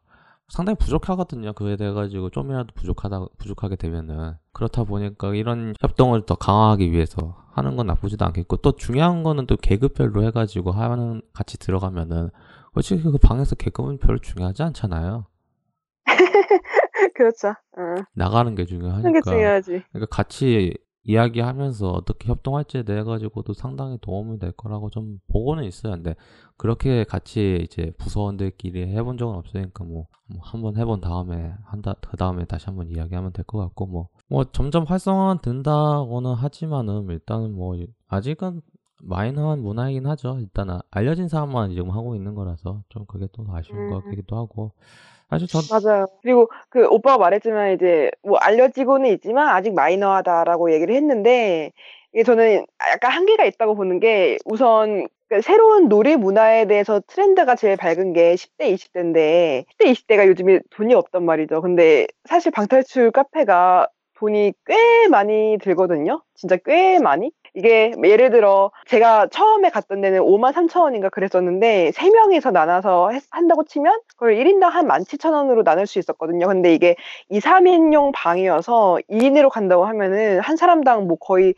[0.53, 1.53] 상당히 부족하거든요.
[1.53, 7.75] 그에 대해 가지고 좀이라도 부족하다 부족하게 되면은 그렇다 보니까 이런 협동을 더 강화하기 위해서 하는
[7.75, 12.29] 건 나쁘지도 않겠고 또 중요한 거는 또 계급별로 해가지고 하는 같이 들어가면은
[12.75, 15.25] 솔직히 그 방에서 계급은 별로 중요하지 않잖아요.
[17.15, 17.47] 그렇죠.
[17.47, 18.03] 어.
[18.13, 19.21] 나가는 게 중요하니까.
[19.21, 19.83] 중요하지.
[19.91, 25.93] 그러니까 같이 이야기하면서 어떻게 협동할지에 대해 가지고도 상당히 도움이 될 거라고 좀 보고는 있어요.
[25.93, 26.15] 근데
[26.57, 32.45] 그렇게 같이 이제 부서원들끼리 해본 적은 없으니까 뭐, 뭐 한번 해본 다음에 한다 그 다음에
[32.45, 37.75] 다시 한번 이야기하면 될 것 같고 뭐뭐 점점 활성화 된다고는 하지만은 일단은 뭐
[38.07, 38.61] 아직은
[39.05, 40.37] 마이너한 문화이긴 하죠.
[40.39, 44.11] 일단은 알려진 사람만 지금 하고 있는 거라서 좀 그게 또 아쉬운 것 음.
[44.11, 44.71] 같기도 하고
[45.29, 46.07] 사실 전 맞아요.
[46.21, 51.71] 그리고 그 오빠가 말했지만 이제 뭐 알려지고는 있지만 아직 마이너하다라고 얘기를 했는데
[52.13, 57.75] 이게 저는 약간 한계가 있다고 보는 게 우선 그 새로운 놀이 문화에 대해서 트렌드가 제일
[57.75, 61.59] 밝은 게 10대, 20대인데 10대, 20대가 요즘에 돈이 없단 말이죠.
[61.63, 63.87] 근데 사실 방탈출 카페가
[64.19, 66.21] 돈이 꽤 많이 들거든요.
[66.35, 67.31] 진짜 꽤 많이.
[67.55, 73.63] 이게 예를 들어 제가 처음에 갔던 데는 5만 3천 원인가 그랬었는데 3명이서 나눠서 했- 한다고
[73.63, 76.45] 치면 그걸 1인당 한 17,000원으로 나눌 수 있었거든요.
[76.47, 76.95] 근데 이게
[77.29, 81.55] 2, 3인용 방이어서 2인으로 간다고 하면은 한 사람당 뭐 거의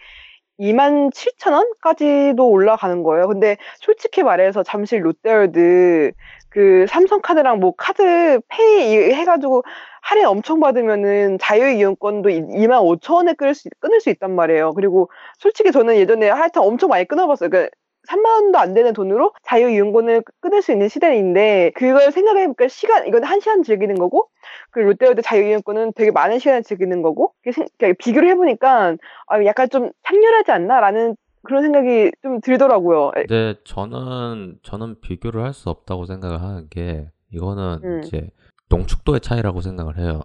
[0.59, 3.27] 2만 7천 원까지도 올라가는 거예요.
[3.27, 6.11] 근데 솔직히 말해서 잠실 롯데월드
[6.49, 9.63] 그 삼성카드랑 뭐 카드 페이 해가지고
[10.01, 14.73] 할인 엄청 받으면은 자유이용권도 2만 5천 원에 끊을 수, 있단 말이에요.
[14.73, 17.49] 그리고 솔직히 저는 예전에 하여튼 엄청 많이 끊어봤어요.
[17.49, 17.75] 그러니까
[18.07, 23.23] 3만 원도 안 되는 돈으로 자유 이용권을 끊을 수 있는 시대인데 그걸 생각해보니까 시간 이건
[23.23, 24.29] 한 시간 즐기는 거고
[24.71, 28.95] 그 롯데월드 자유 이용권은 되게 많은 시간을 즐기는 거고 생- 그러니까 비교를 해보니까
[29.27, 33.11] 아, 약간 좀 상렬하지 않나라는 그런 생각이 좀 들더라고요.
[33.13, 38.01] 근데 저는 저는 비교를 할 수 없다고 생각을 하는 게 이거는 음.
[38.03, 38.29] 이제
[38.69, 40.21] 농축도의 차이라고 생각을 해요.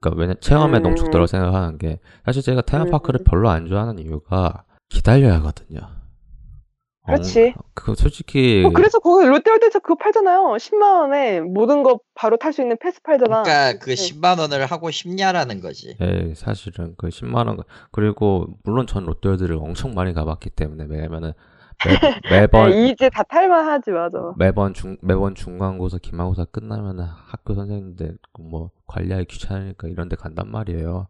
[0.00, 0.82] 그러니까 왜냐 체험의 음.
[0.82, 3.24] 농축도라고 생각하는 게 사실 제가 테마파크를 음.
[3.28, 5.80] 별로 안 좋아하는 이유가 기다려야 하거든요.
[7.04, 7.54] 그렇지.
[7.56, 10.54] 어, 그 솔직히 어, 그래서 거기 롯데월드에서 그거 팔잖아요.
[10.56, 13.42] 10만 원에 모든 거 바로 탈 수 있는 패스 팔잖아.
[13.42, 13.94] 그러니까 그 네.
[13.94, 15.96] 10만 원을 하고 싶냐라는 거지.
[16.00, 17.58] 예, 사실은 그 10만 원
[17.90, 21.32] 그리고 물론 전 롯데월드를 엄청 많이 가봤기 때문에 왜냐면은
[21.84, 21.92] 매,
[22.42, 24.34] 매번 네, 이제 다 탈만하지 맞아.
[24.36, 31.08] 매번 중 매번 중간고사 기말고사 끝나면은 학교 선생님들 그뭐 관리하기 귀찮으니까 이런 데 간단 말이에요.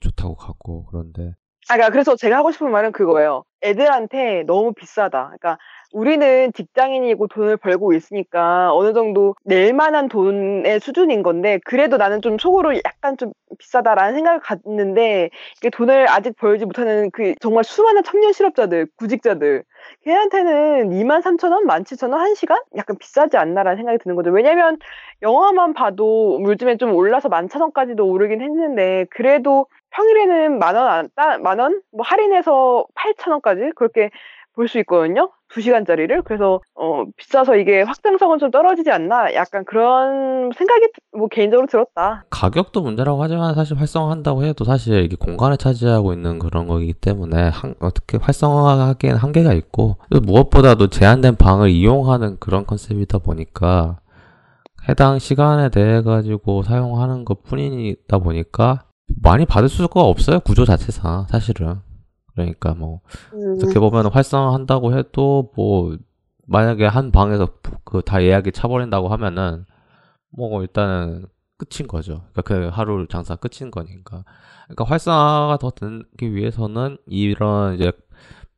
[0.00, 3.44] 좋다고 가고 그런데 아, 그러니까 그래서 제가 하고 싶은 말은 그거예요.
[3.62, 5.24] 애들한테 너무 비싸다.
[5.38, 5.58] 그러니까
[5.92, 12.38] 우리는 직장인이고 돈을 벌고 있으니까 어느 정도 낼 만한 돈의 수준인 건데 그래도 나는 좀
[12.38, 18.32] 속으로 약간 좀 비싸다라는 생각을 갖는데 이게 돈을 아직 벌지 못하는 그 정말 수많은 청년
[18.32, 19.64] 실업자들, 구직자들
[20.04, 22.58] 걔한테는 2만 3천 원, 1만 7천 원 한 시간?
[22.76, 24.30] 약간 비싸지 않나라는 생각이 드는 거죠.
[24.30, 24.78] 왜냐면
[25.22, 31.08] 영화만 봐도 요즘에 좀 올라서 11,000원까지도 오르긴 했는데 그래도 평일에는 만 원,
[31.42, 31.80] 만 원?
[31.92, 34.10] 뭐 할인해서 8,000원까지 그렇게
[34.54, 35.30] 볼 수 있거든요.
[35.52, 36.22] 2시간짜리를.
[36.24, 39.34] 그래서, 어, 비싸서 이게 확장성은 좀 떨어지지 않나?
[39.34, 42.24] 약간 그런 생각이 뭐 개인적으로 들었다.
[42.30, 47.74] 가격도 문제라고 하지만 사실 활성화한다고 해도 사실 이게 공간을 차지하고 있는 그런 거기 때문에 한-
[47.80, 53.98] 어떻게 활성화하기엔 한계가 있고 또 무엇보다도 제한된 방을 이용하는 그런 컨셉이다 보니까
[54.88, 58.84] 해당 시간에 대해 가지고 사용하는 것 뿐이다 보니까
[59.22, 61.76] 많이 받을 수가 없어요 구조 자체상 사실은
[62.36, 63.00] 그러니까 뭐
[63.34, 65.96] 음, 어떻게 보면 활성화한다고 해도 뭐
[66.46, 67.48] 만약에 한 방에서
[67.84, 69.64] 그 다 예약이 차버린다고 하면은
[70.30, 71.26] 뭐 일단은
[71.58, 72.24] 끝인 거죠.
[72.32, 74.24] 그러니까 그 하루 장사 끝인 거니까.
[74.66, 77.92] 그러니까 활성화가 더 되기 위해서는 이런 이제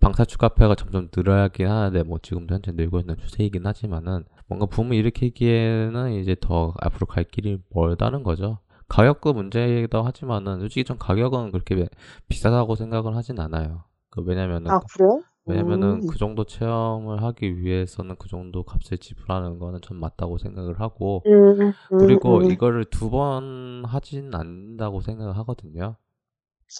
[0.01, 6.12] 방탈출 카페가 점점 늘어야긴 하는데 뭐 지금도 현재 늘고 있는 추세이긴 하지만은 뭔가 붐을 일으키기에는
[6.14, 8.59] 이제 더 앞으로 갈 길이 멀다는 거죠.
[8.88, 11.88] 가격도 문제이기도 하지만은 솔직히 전 가격은 그렇게
[12.29, 13.85] 비싸다고 생각을 하진 않아요.
[14.11, 15.22] 그 왜냐면은 아 그래요?
[15.46, 16.07] 왜냐면은 음.
[16.07, 21.61] 그 정도 체험을 하기 위해서는 그 정도 값을 지불하는 거는 전 맞다고 생각을 하고 음,
[21.61, 22.51] 음, 그리고 음.
[22.51, 25.96] 이거를 두 번 하진 않는다고 생각을 하거든요.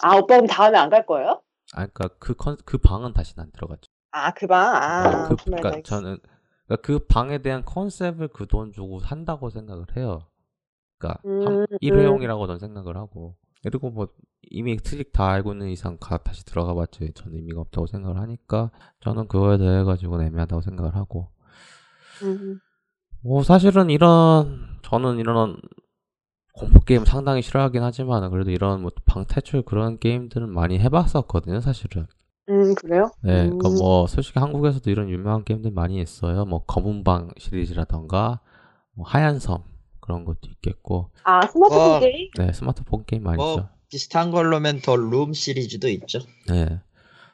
[0.03, 1.41] 아 오빠 그럼 다음에 안 갈 거예요?
[1.73, 3.89] 아, 그러니까 그 컨, 그 방은 다시는 안 들어갔죠.
[4.11, 4.75] 아 그 방?
[4.75, 5.81] 아 그, 무슨 말인지 그러니까.
[5.83, 6.17] 저는
[6.67, 10.28] 그러니까 그 방에 대한 컨셉을 그 돈 주고 산다고 생각을 해요.
[10.99, 14.07] 그러니까 한 음, 일회용이라고 저는 생각을 하고 그리고 뭐
[14.43, 19.27] 이미 트릭 다 알고 있는 이상 가, 다시 들어가봤자 저는 의미가 없다고 생각을 하니까 저는
[19.27, 21.29] 그거에 대해 가지고는 애매하다고 생각을 하고
[22.23, 22.59] 음.
[23.23, 25.57] 뭐 사실은 이런 저는 이런
[26.53, 32.07] 공포 게임 상당히 싫어하긴 하지만 그래도 이런 뭐 방탈출 그런 게임들은 많이 해봤었거든요 사실은
[32.49, 33.11] 음 그래요?
[33.21, 33.57] 네, 음.
[33.59, 36.45] 그러니까 뭐 솔직히 한국에서도 이런 유명한 게임들 많이 있어요.
[36.45, 38.39] 뭐 검은 방 시리즈라던가
[38.93, 39.63] 뭐 하얀 섬
[40.09, 41.99] 그런 것도 있겠고, 아 스마트폰 어.
[41.99, 42.29] 게임?
[42.39, 43.69] 네 스마트폰 게임 많이 뭐 있죠.
[43.89, 46.19] 비슷한 걸로면 The Room 시리즈도 있죠.
[46.47, 46.79] 네,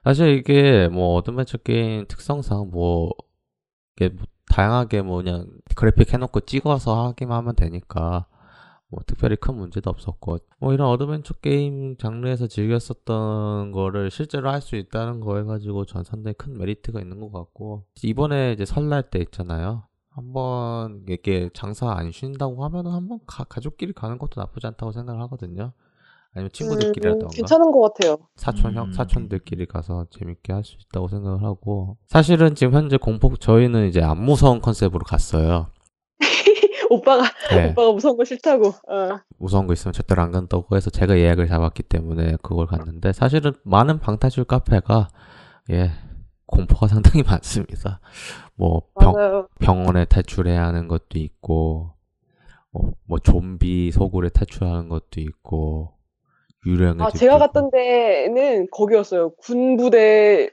[0.04, 3.12] 사실 이게 뭐 어드벤처 게임 특성상 뭐
[3.96, 8.28] 이게 뭐 다양하게 뭐 그냥 그래픽 해놓고 찍어서 하기만 하면 되니까
[8.90, 14.76] 뭐 특별히 큰 문제도 없었고 뭐 이런 어드벤처 게임 장르에서 즐겼었던 거를 실제로 할 수
[14.76, 19.84] 있다는 거 해가지고 전 상당히 큰 메리트가 있는 것 같고 이번에 이제 설날 때 있잖아요
[20.16, 25.74] 한번 이게 장사 안 쉰다고 하면은 한번 가, 가족끼리 가는 것도 나쁘지 않다고 생각을 하거든요
[26.34, 28.18] 아니면 음, 친구들끼리라던가 괜찮은 것 같아요.
[28.36, 28.92] 사촌 형 음.
[28.94, 34.18] 사촌들끼리 가서 재밌게 할 수 있다고 생각을 하고 사실은 지금 현재 공포 저희는 이제 안
[34.24, 35.68] 무서운 컨셉으로 갔어요.
[36.90, 37.72] 오빠가 네.
[37.72, 38.68] 오빠가 무서운 거 싫다고.
[38.68, 39.20] 어.
[39.38, 44.00] 무서운 거 있으면 절대로 안 간다고 해서 제가 예약을 잡았기 때문에 그걸 갔는데 사실은 많은
[44.00, 45.08] 방탈출 카페가
[45.72, 45.92] 예
[46.46, 48.00] 공포가 상당히 많습니다.
[48.56, 49.48] 뭐 병, 맞아요.
[49.60, 51.92] 병 원에 탈출해야 하는 것도 있고
[52.72, 55.94] 뭐, 뭐 좀비 소굴에 탈출하는 것도 있고
[56.66, 57.40] 유령의 아 제가 있고.
[57.46, 59.32] 갔던 데는 거기였어요.
[59.36, 60.50] 군부대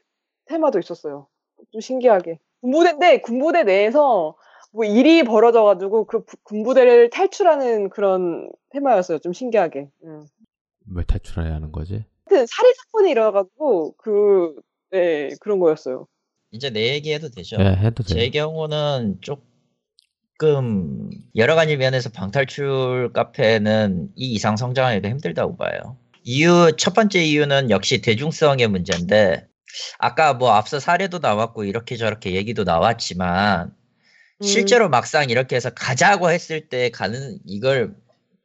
[0.46, 1.26] 테마도 있었어요.
[1.70, 2.38] 좀 신기하게.
[2.60, 4.36] 군부대인데 군부대 내에서
[4.72, 9.18] 뭐 일이 벌어져가지고 그 부- 군부대를 탈출하는 그런 테마였어요.
[9.18, 9.90] 좀 신기하게.
[10.04, 10.26] 음.
[10.94, 12.04] 왜 탈출해야 하는 거지?
[12.26, 14.54] 하여튼 살인 사건이 일어나가지고 그
[14.92, 16.06] 네, 그런 거였어요.
[16.50, 17.56] 이제 내 얘기해도 되죠.
[17.60, 18.18] 예 해도 돼요.
[18.18, 19.18] 제 경우는
[20.38, 25.96] 조금 여러 가지 면에서 방탈출 카페는 이 이상 성장하기가 힘들다고 봐요.
[26.24, 29.46] 이유 첫 번째 이유는 역시 대중성의 문제인데
[29.98, 33.72] 아까 뭐 앞서 사례도 나왔고 이렇게 저렇게 얘기도 나왔지만
[34.40, 34.44] 음.
[34.44, 37.94] 실제로 막상 이렇게 해서 가자고 했을 때 가는 이걸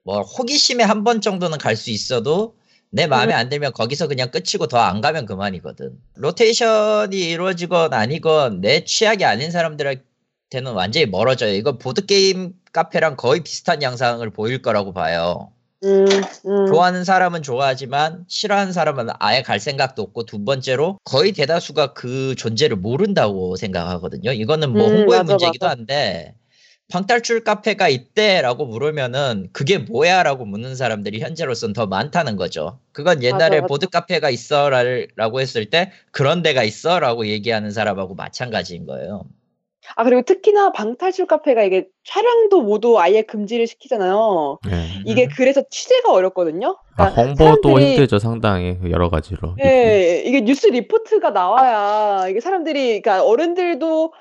[0.04, 2.56] 뭐 호기심에 한 번 정도는 갈 수 있어도
[2.90, 5.98] 내 마음에 안 들면 거기서 그냥 끝이고 더 안 가면 그만이거든.
[6.16, 11.54] 로테이션이 이루어지건 아니건 내 취향이 아닌 사람들한테는 완전히 멀어져요.
[11.54, 15.52] 이거 보드게임 카페랑 거의 비슷한 양상을 보일 거라고 봐요.
[15.84, 16.06] 음,
[16.48, 16.66] 음.
[16.68, 22.78] 좋아하는 사람은 좋아하지만 싫어하는 사람은 아예 갈 생각도 없고 두 번째로 거의 대다수가 그 존재를
[22.78, 24.32] 모른다고 생각하거든요.
[24.32, 25.78] 이거는 뭐 음, 홍보의 맞아, 문제이기도 맞아.
[25.78, 26.34] 한데
[26.98, 32.80] 방탈출 카페가 있대라고 물으면은 그게 뭐야라고 묻는 사람들이 현재로서는 더 많다는 거죠.
[32.94, 33.68] 그건 옛날에 맞아.
[33.68, 39.26] 보드 카페가 있어라고 했을 때 그런 데가 있어라고 얘기하는 사람하고 마찬가지인 거예요.
[39.96, 44.60] 아 그리고 특히나 방탈출 카페가 이게 촬영도 모두 아예 금지를 시키잖아요.
[44.70, 45.02] 예.
[45.06, 45.30] 이게 음.
[45.36, 46.78] 그래서 취재가 어렵거든요.
[46.98, 48.78] 아, 그러니까 홍보도 사람들이- 힘들죠, 상당히.
[48.90, 49.56] 여러 가지로.
[49.64, 54.12] 예, 이게 뉴스 리포트가 나와야 이게 사람들이 그러니까 어른들도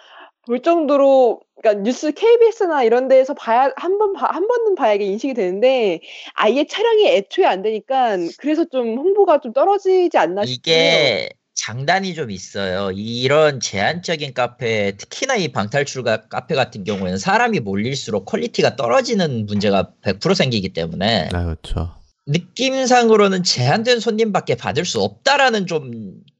[0.46, 5.35] 볼 정도로 그러니까 뉴스 KBS나 이런 데에서 봐야 한 번 한 번은 봐야 이게 인식이
[5.35, 6.00] 되는데
[6.35, 10.54] 아예 촬영이 애초에 안 되니까 그래서 좀 홍보가 좀 떨어지지 않나 싶어요.
[10.54, 12.90] 이게 장단이 좀 있어요.
[12.94, 19.90] 이런 제한적인 카페, 특히나 이 방탈출 가- 카페 같은 경우에는 사람이 몰릴수록 퀄리티가 떨어지는 문제가
[20.02, 21.94] 100% 생기기 때문에 아, 그렇죠.
[22.26, 25.90] 느낌상으로는 제한된 손님밖에 받을 수 없다라는 좀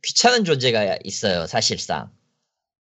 [0.05, 2.11] 귀찮은 존재가 있어요, 사실상.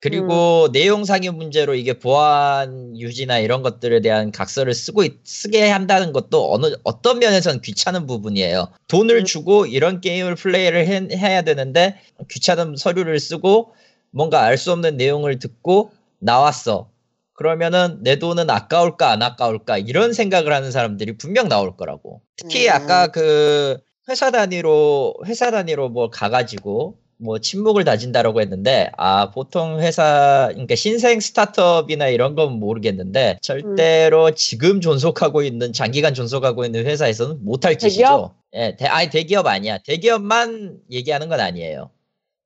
[0.09, 6.53] 그리고 내용상의 문제로 이게 보안 유지나 이런 것들에 대한 각서를 쓰고 있- 쓰게 한다는 것도
[6.53, 8.67] 어느 어떤 면에서는 귀찮은 부분이에요.
[8.87, 9.25] 돈을 음.
[9.25, 11.97] 주고 이런 게임을 플레이를 해, 해야 되는데
[12.29, 13.73] 귀찮은 서류를 쓰고
[14.11, 16.89] 뭔가 알 수 없는 내용을 듣고 나왔어.
[17.33, 22.21] 그러면은 내 돈은 아까울까 안 아까울까 이런 생각을 하는 사람들이 분명 나올 거라고.
[22.37, 22.73] 특히 음.
[22.73, 23.77] 아까 그
[24.07, 31.19] 회사 단위로 회사 단위로 뭐 가가지고 뭐 침묵을 다진다라고 했는데 아 보통 회사 그러니까 신생
[31.19, 38.35] 스타트업이나 이런 건 모르겠는데 절대로 지금 존속하고 있는 장기간 존속하고 있는 회사에서는 못할 짓이죠.
[38.53, 39.77] 예, 대, 아니 대기업 아니야.
[39.79, 41.89] 대기업만 얘기하는 건 아니에요.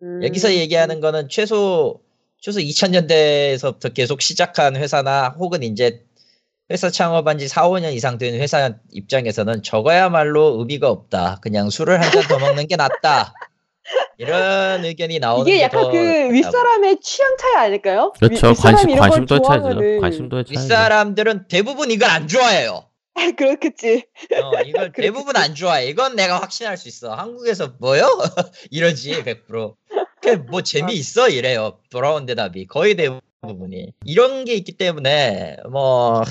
[0.04, 0.24] 음.
[0.24, 2.00] 여기서 얘기하는 거는 최소
[2.42, 6.04] 최소 2000년대에서부터 계속 시작한 회사나 혹은 이제
[6.72, 11.40] 회사 창업한 지 4, 5년 이상 된 회사 입장에서는 저거야말로 의미가 없다.
[11.42, 13.34] 그냥 술을 한 잔 더 먹는 게 낫다.
[14.18, 15.98] 이런 의견이 나오는 이게 게 약간 더 그.
[16.34, 18.14] 윗사람의 취향 차이 아닐까요?
[18.20, 18.48] 그렇죠.
[18.48, 20.02] 윗- 윗사람이 관심 관심도의 차이죠.
[20.02, 20.52] 관심도의 차이.
[20.58, 22.86] 윗사람들은 대부분 이걸 안 좋아해요.
[23.38, 24.06] 그렇겠지.
[24.42, 25.88] 어, 이걸 대부분 안 좋아해.
[25.88, 27.14] 이건 내가 확신할 수 있어.
[27.14, 28.08] 한국에서 뭐요?
[28.72, 29.76] 이러지 100%.
[30.22, 31.80] 그뭐 재미 있어 이래요.
[31.90, 36.26] 돌아온 대답이 거의 대부분이 이런 게 있기 때문에 뭐 하,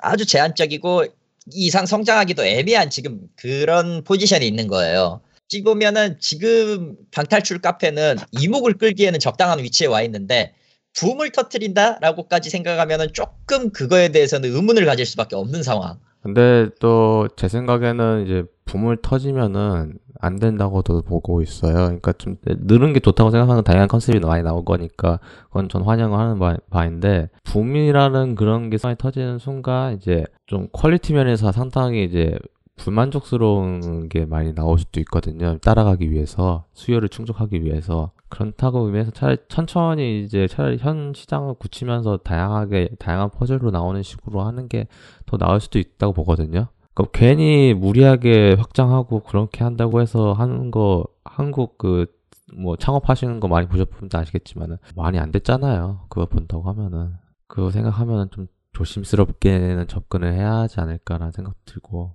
[0.00, 1.06] 아주 제한적이고
[1.52, 5.20] 이상 성장하기도 애매한 지금 그런 포지션이 있는 거예요.
[5.64, 10.54] 보면은 지금 방탈출 카페는 이목을 끌기에는 적당한 위치에 와 있는데
[10.94, 15.98] 붐을 터트린다라고까지 생각하면은 조금 그거에 대해서는 의문을 가질 수밖에 없는 상황.
[16.22, 21.72] 근데 또 제 생각에는 이제 붐을 터지면은 안 된다고도 보고 있어요.
[21.72, 26.38] 그러니까 좀 느는 게 좋다고 생각하는 다양한 컨셉이 많이 나올 거니까 그건 전 환영을 하는
[26.38, 32.36] 바, 바인데 붐이라는 그런 게 많이 터지는 순간 이제 좀 퀄리티 면에서 상당히 이제
[32.80, 35.58] 불만족스러운 게 많이 나올 수도 있거든요.
[35.58, 42.90] 따라가기 위해서 수요를 충족하기 위해서 그렇다고 의미해서 차라리 천천히 이제 차라리 현 시장을 굳히면서 다양하게
[42.98, 44.86] 다양한 퍼즐로 나오는 식으로 하는 게
[45.26, 46.66] 더 나을 수도 있다고 보거든요.
[46.94, 52.06] 그러니까 괜히 무리하게 확장하고 그렇게 한다고 해서 하는 거 한국 그
[52.52, 56.06] 뭐 창업하시는 거 많이 보셨으면 아시겠지만은 많이 안 됐잖아요.
[56.08, 57.14] 그거 본다고 하면은
[57.46, 62.14] 그거 생각하면은 좀 조심스럽게는 접근을 해야 하지 않을까라는 생각 들고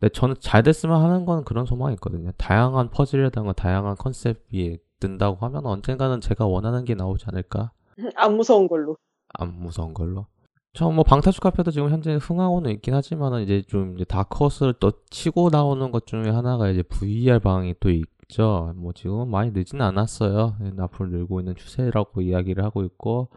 [0.00, 2.30] 근데 저는 잘 됐으면 하는 건 그런 소망이 있거든요.
[2.36, 7.72] 다양한 퍼즐이라든가 다양한 컨셉이 뜬다고 하면 언젠가는 제가 원하는 게 나오지 않을까?
[8.16, 8.96] 안 무서운 걸로.
[9.34, 10.26] 안 무서운 걸로.
[10.72, 15.50] 저 뭐 방탈출 카페도 지금 현재 흥하고는 있긴 하지만은 이제 좀 이제 다크호스를 또 치고
[15.50, 18.72] 나오는 것 중에 하나가 이제 VR 방이 또 있죠.
[18.76, 20.56] 뭐 지금은 많이 늦진 않았어요.
[20.62, 23.28] 예, 앞으로 늘고 있는 추세라고 이야기를 하고 있고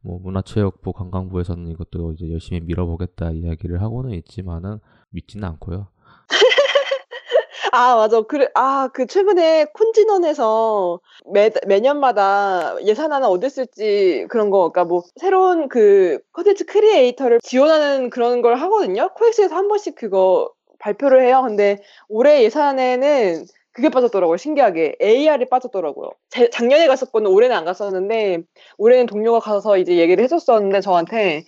[0.00, 4.78] 뭐 문화체육부 관광부에서는 이것도 이제 열심히 밀어보겠다 이야기를 하고는 있지만은
[5.10, 5.88] 믿지는 않고요.
[7.72, 8.22] 아, 맞아.
[8.22, 11.00] 그래, 아, 그 최근에 콘진원에서
[11.32, 18.08] 매, 매년마다 예산 하나 어디 쓸지 그런 거, 그러니까 뭐 새로운 그 컨텐츠 creator를 지원하는
[18.10, 19.10] 그런 걸 하거든요.
[19.14, 21.42] 코엑스에서 한 번씩 그거 발표를 해요.
[21.46, 21.78] 근데
[22.08, 24.36] 올해 예산에는 그게 빠졌더라고요.
[24.38, 24.96] 신기하게.
[25.00, 26.10] AR이 빠졌더라고요.
[26.30, 28.38] 제- 작년에 갔었거든 올해는 안 갔었는데
[28.78, 31.44] 올해는 동료가 가서 이제 얘기를 해줬었는데 저한테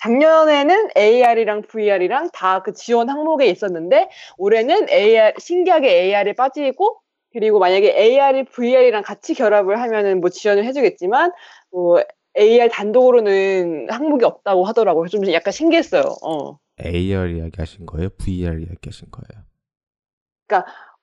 [0.00, 7.00] 작년에는 AR이랑 VR이랑 다 그 지원 항목에 있었는데 올해는 AR 신기하게 AR이 빠지고
[7.32, 11.32] 그리고 만약에 AR이 VR이랑 같이 결합을 하면은 뭐 지원을 해주겠지만
[11.70, 12.02] 뭐
[12.38, 15.08] AR 단독으로는 항목이 없다고 하더라고요.
[15.08, 16.02] 좀 약간 신기했어요.
[16.24, 16.58] 어.
[16.84, 18.08] AR 이야기 하신 거예요?
[18.18, 19.44] VR 이야기 하신 거예요?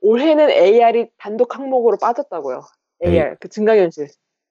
[0.02, 2.62] 올해는 AR이 단독 항목으로 빠졌다고요.
[3.04, 4.08] AR 그 증강현실.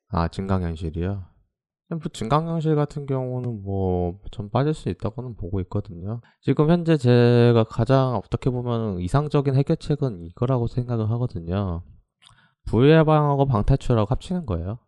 [0.09, 1.25] 아, 증강현실이요?
[1.89, 6.20] 뭐 증강현실 같은 경우는 뭐 전 빠질 수 있다고는 보고 있거든요.
[6.41, 11.82] 지금 현재 제가 가장 어떻게 보면 이상적인 해결책은 이거라고 생각을 하거든요.
[12.66, 14.78] VR방하고 방탈출하고 합치는 거예요.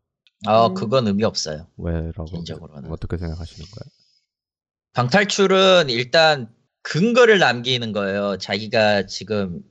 [0.47, 0.75] 어 음.
[0.75, 1.67] 그건 의미 없어요.
[1.77, 2.91] 왜라고 개인적으로는.
[2.91, 3.91] 어떻게 생각하시는 거예요?
[4.95, 8.37] 방탈출은 일단 근거를 남기는 거예요.
[8.39, 9.63] 자기가 지금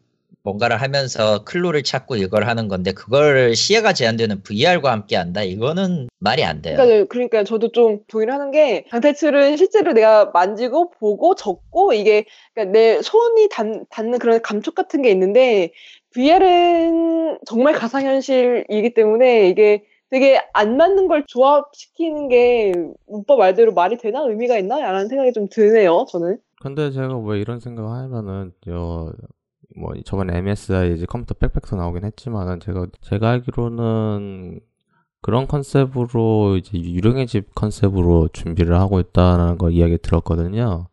[0.47, 5.43] 뭔가를 하면서 클로를 찾고 이걸 하는 건데 그걸 시야가 제한되는 VR과 함께 한다.
[5.43, 6.77] 이거는 말이 안 돼요.
[6.77, 12.23] 그러니까, 그러니까 저도 좀 동의를 하는 게 강탈출은 실제로 내가 만지고 보고 적고 이게
[12.53, 15.71] 그러니까 내 손이 닿, 닿는 그런 감촉 같은 게 있는데
[16.11, 22.71] VR은 정말 가상현실이기 때문에 이게 되게 안 맞는 걸 조합시키는 게
[23.05, 24.79] 오빠 말대로 말이 되나 의미가 있나?
[24.79, 26.37] 라는 생각이 좀 드네요, 저는.
[26.61, 29.11] 근데 제가 왜 이런 생각을 하냐면은 저
[29.75, 34.59] 뭐 저번에 MSI 이제 컴퓨터 백팩도 나오긴 했지만은 제가 제가 알기로는
[35.21, 40.87] 그런 컨셉으로 이제 유령의 집 컨셉으로 준비를 하고 있다는 거 이야기 들었거든요.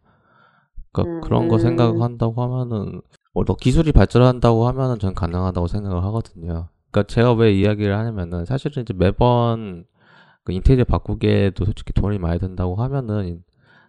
[0.93, 1.21] 그러니까 음.
[1.21, 3.01] 그런 거 생각한다고 하면은
[3.33, 6.69] 뭐더 기술이 발전한다고 하면은 전 가능하다고 생각을 하거든요.
[6.91, 9.85] 그러니까 제가 왜 이야기를 하냐면은 사실은 이제 매번
[10.43, 13.44] 그 인테리어 바꾸기에도 솔직히 돈이 많이 든다고 하면은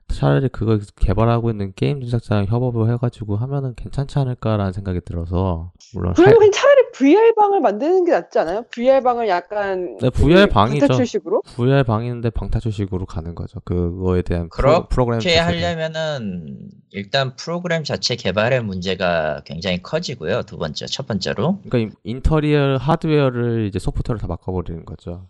[0.10, 6.38] 차라리 그걸 개발하고 있는 게임 제작자랑 협업을 해가지고 하면은 괜찮지 않을까라는 생각이 들어서 물론 그러면
[6.38, 8.64] 그냥 차라리 VR방을 만드는 게 낫지 않아요?
[8.72, 10.80] VR방을 약간 네, VR 방이죠.
[10.88, 11.41] 방탈출식으로?
[11.45, 13.60] VR 방인데 방탈출식으로 가는 거죠.
[13.66, 15.38] 그거에 대한 프로, 프로그램 그렇게.
[15.38, 20.43] 하려면은 일단 프로그램 자체 개발의 문제가 굉장히 커지고요.
[20.43, 21.60] 두 번째, 첫 번째로.
[21.68, 25.28] 그러니까 인- 인터리어 하드웨어를 이제 소프트웨어로 다 바꿔버리는 거죠.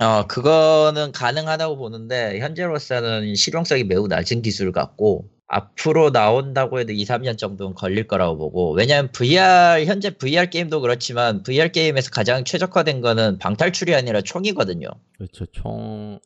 [0.00, 7.36] 어, 그거는 가능하다고 보는데, 현재로서는 실용성이 매우 낮은 기술 같고, 앞으로 나온다고 해도 2, 3년
[7.36, 13.38] 정도는 걸릴 거라고 보고, 왜냐면 VR, 현재 VR 게임도 그렇지만, VR 게임에서 가장 최적화된 거는
[13.38, 14.86] 방탈출이 아니라 총이거든요.
[15.16, 15.46] 그렇죠.
[15.46, 16.20] 총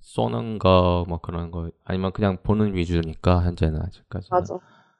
[0.00, 4.28] 쏘는 거 뭐 그런 거 아니면 그냥 보는 위주니까 현재는 아직까지.
[4.30, 4.54] 맞아.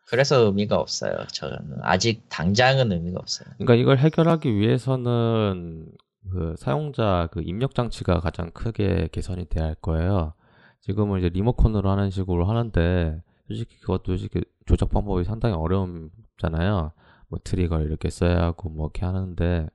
[0.06, 1.16] 그래서 의미가 없어요.
[1.32, 3.48] 저는 아직 당장은 의미가 없어요.
[3.58, 5.86] 그러니까 이걸 해결하기 위해서는
[6.30, 10.32] 그 사용자 그 입력 장치가 가장 크게 개선이 돼야 할 거예요.
[10.80, 16.92] 지금은 이제 리모컨으로 하는 식으로 하는데 솔직히 그것도 솔직히 조작 방법이 상당히 어려움잖아요.
[17.28, 19.68] 뭐 트리거를 이렇게 써야 하고 뭐 이렇게 하는데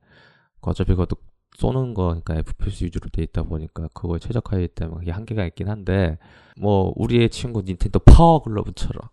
[0.62, 1.16] 어차피 그것도
[1.58, 6.18] 쏘는 거 그러니까 FPS 위주로 돼 있다 보니까 그거에 최적화이기 때문에 그게 한계가 있긴 한데
[6.58, 9.10] 뭐 우리의 친구 닌텐도 파워 글러브처럼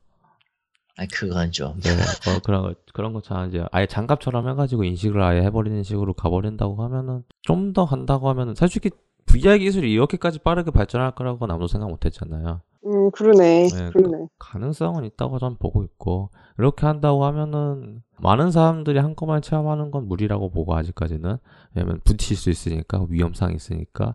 [0.98, 1.78] 아 그건 좀.
[1.80, 6.82] 네, 어, 그런 거, 그런 것처럼 이제 아예 장갑처럼 해가지고 인식을 아예 해버리는 식으로 가버린다고
[6.84, 8.90] 하면은 좀더 한다고 하면은 솔직히
[9.26, 12.62] VR 기술이 이렇게까지 빠르게 발전할 거라고는 아무도 생각 못 했잖아요.
[12.86, 13.68] 음, 그러네.
[13.68, 14.28] 네, 그러네.
[14.38, 20.74] 가능성은 있다고 전 보고 있고, 이렇게 한다고 하면은 많은 사람들이 한꺼번에 체험하는 건 무리라고 보고
[20.76, 21.36] 아직까지는.
[21.74, 24.14] 왜냐면 부딪힐 수 있으니까, 위험성이 있으니까.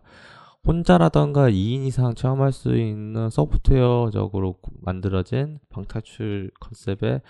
[0.66, 7.20] 혼자라던가 2인 이상 체험할 수 있는 소프트웨어적으로 만들어진 방탈출 컨셉의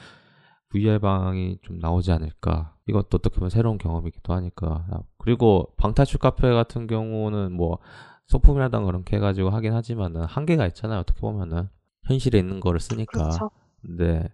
[0.69, 2.75] VR 방이 좀 나오지 않을까.
[2.87, 4.87] 이것도 어떻게 보면 새로운 경험이기도 하니까.
[5.19, 7.79] 그리고 방탈출 카페 같은 경우는 뭐
[8.27, 11.01] 소품이라던가 그렇게 해가지고 하긴 하지만은 한계가 있잖아요.
[11.01, 11.69] 어떻게 보면은
[12.05, 13.13] 현실에 있는 거를 쓰니까.
[13.13, 13.51] 그렇죠.
[13.81, 14.29] 근데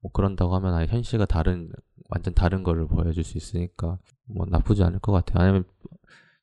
[0.00, 1.70] 뭐 그런다고 하면 아예 현실과 다른
[2.08, 5.42] 완전 다른 거를 보여줄 수 있으니까 뭐 나쁘지 않을 것 같아요.
[5.42, 5.64] 아니면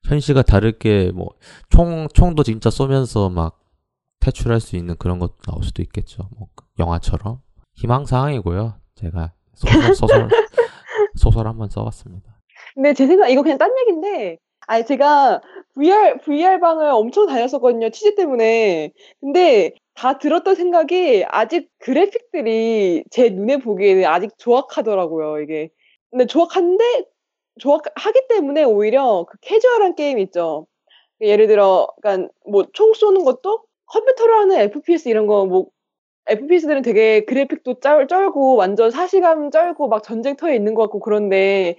[0.07, 1.29] 현실과 다르게 뭐
[1.69, 3.59] 총 총도 진짜 쏘면서 막
[4.19, 6.29] 퇴출할 수 있는 그런 것도 나올 수도 있겠죠.
[6.37, 6.47] 뭐
[6.79, 7.39] 영화처럼
[7.75, 8.75] 희망 사항이고요.
[8.95, 10.29] 제가 소설 소설,
[11.15, 12.39] 소설 한번 써봤습니다.
[12.73, 14.37] 근데 제 생각 이거 그냥 딴 얘기인데
[14.67, 15.41] 아니 제가
[15.75, 18.91] VR VR 방을 엄청 다녔었거든요 취재 때문에
[19.21, 25.69] 근데 다 들었던 생각이 아직 그래픽들이 제 눈에 보기에는 아직 조악하더라고요 이게
[26.11, 27.05] 근데 조악한데
[27.59, 30.67] 조악하기 때문에 오히려 그 캐주얼한 게임 있죠
[31.21, 35.67] 예를 들어 그러니까 뭐 총 쏘는 것도 컴퓨터로 하는 FPS 이런 거 뭐
[36.27, 41.77] FPS들은 되게 그래픽도 쩔, 쩔고 완전 사시감 쩔고 막 전쟁터에 있는 것 같고 그런데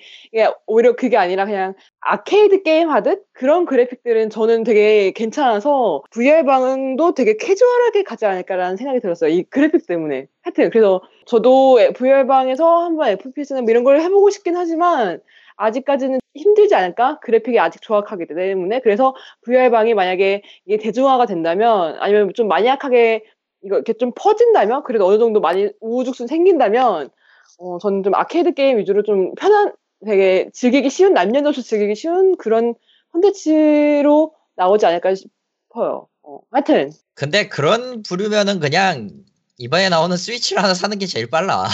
[0.66, 7.37] 오히려 그게 아니라 그냥 아케이드 게임 하듯 그런 그래픽들은 저는 되게 괜찮아서 VR 방도 되게
[7.37, 9.31] 캐주얼하게 가지 않을까라는 생각이 들었어요.
[9.31, 10.26] 이 그래픽 때문에.
[10.43, 15.20] 하여튼 그래서 저도 VR 방에서 한번 FPS나 뭐 이런 걸 해보고 싶긴 하지만
[15.59, 17.19] 아직까지는 힘들지 않을까?
[17.21, 18.81] 그래픽이 아직 조악하기 때문에.
[18.81, 23.25] 그래서 VR방이 만약에 이게 대중화가 된다면, 아니면 좀 마니악하게
[23.63, 27.11] 이거 이렇게 좀 퍼진다면 그래도 어느 정도 많이 우후죽순 생긴다면
[27.59, 29.73] 어 저는 좀 아케이드 게임 위주로 좀 편한
[30.07, 32.75] 되게 즐기기 쉬운 남녀노소 즐기기 쉬운 그런
[33.13, 36.07] 콘텐츠로 나오지 않을까 싶어요.
[36.23, 39.11] 어, 하여튼 근데 그런 부류면은 그냥
[39.57, 41.67] 이번에 나오는 스위치를 하나 사는 게 제일 빨라.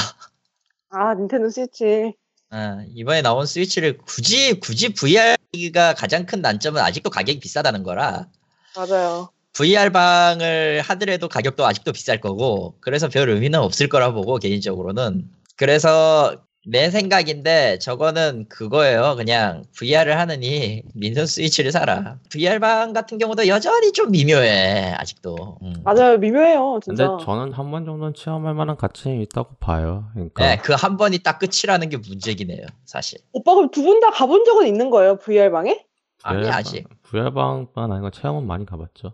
[0.88, 2.14] 아 닌텐도 스위치
[2.54, 8.28] 어, 이번에 나온 스위치를 굳이 굳이 VR가 가장 큰 난점은 아직도 가격이 비싸다는 거라.
[8.76, 9.28] 맞아요.
[9.54, 16.44] VR 방을 하더라도 가격도 아직도 비쌀 거고 그래서 별 의미는 없을 거라 보고 개인적으로는 그래서
[16.66, 23.92] 내 생각인데 저거는 그거예요 그냥 VR을 하느니 민선 스위치를 사라 VR 방 같은 경우도 여전히
[23.92, 25.74] 좀 미묘해 아직도 음.
[25.84, 27.18] 맞아요 미묘해요 근데 진짜.
[27.24, 30.04] 저는 한 번 정도는 체험할 만한 가치는 있다고 봐요.
[30.14, 34.00] 그러니까 네, 그 한 번이 딱 끝이라는 게 문제긴 해요 사실 오빠 그럼 두 분
[34.00, 35.84] 다 가본 적은 있는 거예요 VR 방에?
[36.22, 39.12] 아니 아직 VR방만 아니고 체험은 많이 가봤죠.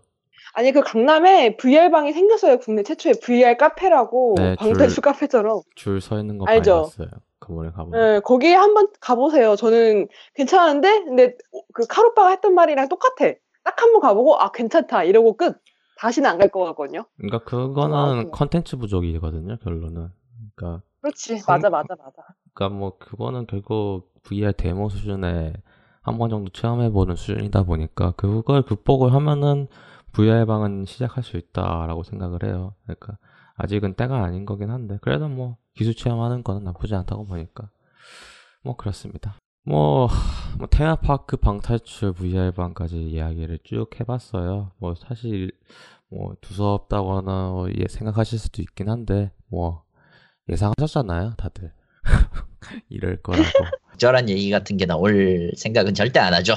[0.53, 5.61] 아니 그 강남에 VR 방이 생겼어요 국내 최초의 VR 카페라고 네, 방탈출 줄- 카페처럼.
[5.75, 6.71] 줄 서 있는 거 알죠?
[6.71, 7.07] 많이 봤어요.
[7.51, 7.99] 그번에 가보면.
[7.99, 9.55] 네, 거기에 한번 가보세요.
[9.55, 11.35] 저는 괜찮은데, 근데
[11.73, 13.33] 그 카로빠가 했던 말이랑 똑같아.
[13.63, 15.03] 딱 한 번 가보고, 아, 괜찮다.
[15.03, 15.57] 이러고 끝.
[15.99, 17.05] 다시는 안 갈 것 같거든요.
[17.17, 18.31] 그러니까 아, 그거는.
[18.31, 19.57] 컨텐츠 부족이거든요.
[19.57, 20.09] 결론은.
[20.55, 21.33] 그러니까 그렇지.
[21.35, 22.11] 한- 맞아, 맞아, 맞아.
[22.53, 25.53] 그러니까 뭐 그거는 결국 VR 데모 수준에
[26.01, 29.67] 한 번 정도 체험해보는 수준이다 보니까 그걸 극복을 하면은
[30.13, 32.73] VR 방은 시작할 수 있다라고 생각을 해요.
[32.83, 33.17] 그러니까
[33.55, 37.69] 아직은 때가 아닌 거긴 한데 그래도 뭐 기술 체험하는 거는 나쁘지 않다고 보니까
[38.63, 39.37] 뭐 그렇습니다.
[39.63, 40.09] 뭐,
[40.57, 44.71] 뭐 테마파크 방탈출 VR 방까지 이야기를 쭉 해봤어요.
[44.77, 45.51] 뭐 사실
[46.09, 49.83] 뭐 두서없다거나 뭐 예, 생각하실 수도 있긴 한데 뭐
[50.49, 51.71] 예상하셨잖아요, 다들.
[52.89, 53.43] 이럴 거라고.
[54.01, 56.55] 적절한 얘기 같은 게 나올 생각은 절대 안 하죠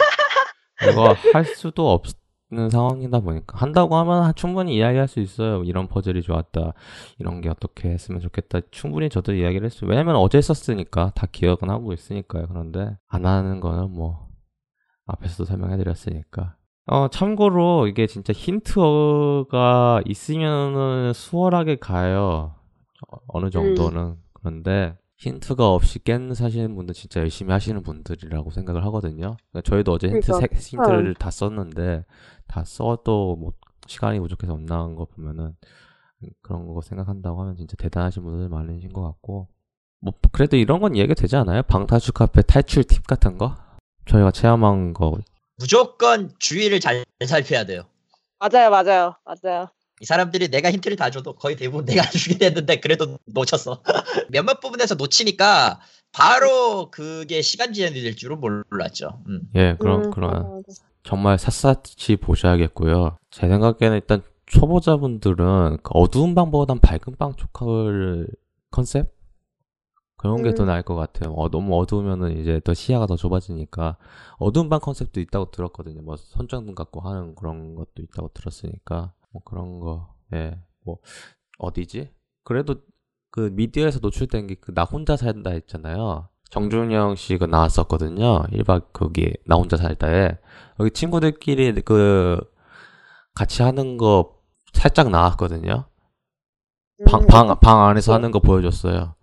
[0.92, 2.04] 이거 할 수도 없
[2.50, 5.62] 는 상황이다 보니까 한다고 하면 충분히 이야기할 수 있어요.
[5.64, 6.72] 이런 퍼즐이 좋았다.
[7.18, 8.60] 이런 게 어떻게 했으면 좋겠다.
[8.70, 9.90] 충분히 저도 이야기를 했어요.
[9.90, 12.46] 왜냐면 어제 썼으니까 다 기억은 하고 있으니까요.
[12.48, 14.28] 그런데 안 하는 거는 뭐
[15.04, 16.56] 앞에서도 설명해드렸으니까.
[16.86, 22.54] 어 참고로 이게 진짜 힌트가 있으면은 수월하게 가요.
[23.08, 29.36] 어, 어느 정도는 그런데 힌트가 없이 깬 사시는 분들 진짜 열심히 하시는 분들이라고 생각을 하거든요.
[29.50, 30.56] 그러니까 저희도 어제 힌트 그러니까.
[30.60, 32.04] 세- 힌트를 다 썼는데
[32.46, 33.52] 다 써도 뭐
[33.86, 35.56] 시간이 부족해서 못 나간 거 보면은
[36.40, 39.48] 그런 거 생각한다고 하면 진짜 대단하신 분들 많으신 것 같고
[40.00, 41.62] 뭐 그래도 이런 건 이해가 되지 않아요?
[41.62, 43.56] 방탈출 카페 탈출 팁 같은 거
[44.06, 45.18] 저희가 체험한 거
[45.56, 47.82] 무조건 주의를 잘 살펴야 돼요.
[48.38, 49.68] 맞아요, 맞아요, 맞아요.
[50.00, 53.82] 이 사람들이 내가 힌트를 다 줘도 거의 대부분 내가 주게 됐는데 그래도 놓쳤어.
[54.30, 55.80] 몇몇 부분에서 놓치니까
[56.12, 59.22] 바로 그게 시간 지연이 될 줄은 몰랐죠.
[59.28, 59.42] 음.
[59.54, 60.62] 예, 그런 음, 그런.
[61.02, 63.16] 정말 샅샅이 보셔야겠고요.
[63.30, 68.28] 제 생각에는 일단 초보자분들은 그 어두운 방보단 밝은 방 쪽을
[68.70, 69.12] 컨셉
[70.16, 70.66] 그런 게더 음.
[70.66, 71.32] 나을 것 같아요.
[71.34, 73.96] 어, 너무 어두우면은 이제 더 시야가 더 좁아지니까
[74.38, 76.02] 어두운 방 컨셉도 있다고 들었거든요.
[76.02, 80.98] 뭐 손전등 갖고 하는 그런 것도 있다고 들었으니까 뭐 그런 거, 예, 뭐
[81.58, 82.10] 어디지?
[82.44, 82.76] 그래도
[83.30, 86.28] 그 미디어에서 노출된 게 그 나 혼자 살다 했잖아요.
[86.50, 88.44] 정준영 씨가 나왔었거든요.
[88.52, 90.38] 1박 거기 나 혼자 살다에
[90.80, 92.40] 여기 친구들끼리 그
[93.34, 94.36] 같이 하는 거
[94.72, 95.84] 살짝 나왔거든요.
[97.06, 99.14] 방, 음, 방, 방 안에서 하는 거 보여줬어요.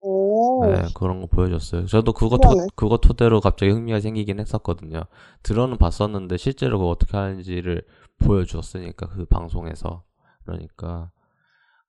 [0.00, 1.86] 오, 네, 그런 거 보여줬어요.
[1.86, 2.50] 저도 그거, 토.
[2.76, 5.02] 그거 토대로 갑자기 흥미가 생기긴 했었거든요.
[5.42, 7.82] 들어는 봤었는데 실제로 그거 어떻게 하는지를
[8.18, 10.04] 보여주었으니까 그 방송에서.
[10.44, 11.10] 그러니까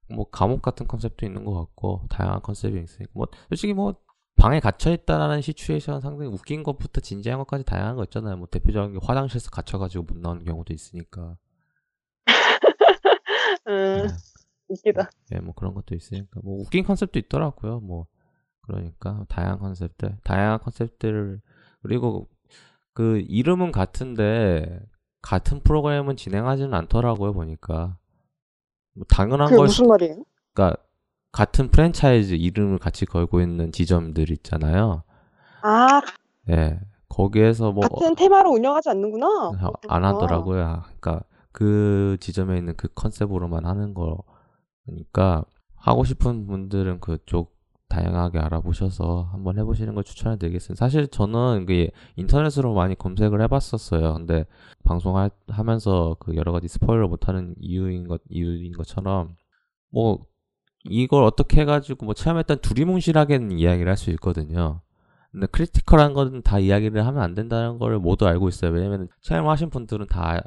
[0.10, 3.96] 뭐 감옥 같은 컨셉도 있는 것 같고 다양한 컨셉이 있으니까 뭐 솔직히 뭐
[4.38, 8.38] 방에 gat혀 있다라는 시츄에이션 상당히 웃긴 것부터 진지한 것까지 다양한 거 있잖아요.
[8.38, 11.38] 뭐 대표적인 게 화장실에서 갇혀가지고 못 나오는 경우도 있으니까.
[13.68, 14.14] 음, 네.
[14.70, 15.10] 웃기다.
[15.34, 17.80] 예, 뭐 그런 것도 있으니까 뭐 웃긴 컨셉도 있더라고요.
[17.80, 18.06] 뭐
[18.62, 21.42] 그러니까 다양한 컨셉들, 다양한 컨셉들을
[21.82, 22.30] 그리고
[22.94, 24.80] 그 이름은 같은데
[25.28, 27.34] 같은 프로그램은 진행하지는 않더라고요.
[27.34, 27.98] 보니까
[28.94, 30.24] 뭐 당연한 그게 걸 무슨 말이에요?
[30.54, 30.82] 그러니까
[31.34, 35.04] 같은 프랜차이즈 이름을 같이 걸고 있는 지점들 있잖아요.
[35.64, 36.02] 아,
[36.50, 39.50] 예, 거기에서 뭐 같은 테마로 운영하지 않는구나.
[39.50, 40.06] 어, 안.
[40.06, 40.64] 하더라고요.
[40.64, 45.44] 아, 그러니까 그 지점에 있는 그 컨셉으로만 하는 거니까
[45.76, 47.57] 하고 싶은 분들은 그쪽
[47.90, 50.78] 다양하게 알아보셔서 한번 해보시는 걸 추천해 드리겠습니다.
[50.86, 54.14] 사실 저는 그 인터넷으로 많이 검색을 해봤었어요.
[54.16, 54.46] 근데
[54.84, 59.36] 방송하면서 그 여러 가지 스포일러 못하는 이유인 것 이유인 것처럼
[59.92, 60.26] 뭐
[60.86, 64.82] 이걸 어떻게 해가지고 뭐 체험했던 두리뭉실하게는 이야기를 할 수 있거든요.
[65.32, 68.72] 근데 critical한 거는 다 이야기를 하면 안 된다는 걸 모두 알고 있어요.
[68.72, 70.42] 왜냐면 체험하신 분들은 다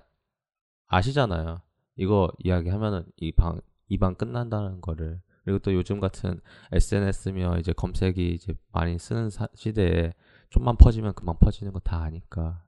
[0.88, 1.60] 아시잖아요.
[1.96, 5.20] 이거 이야기하면은 이 방, 이 방 끝난다는 거를.
[5.50, 6.40] 그리고 또 요즘 같은
[6.72, 10.12] SNS며 이제 검색이 이제 많이 쓰는 사- 시대에
[10.50, 12.62] 좀만 퍼지면 금방 퍼지는 거 다 아니까.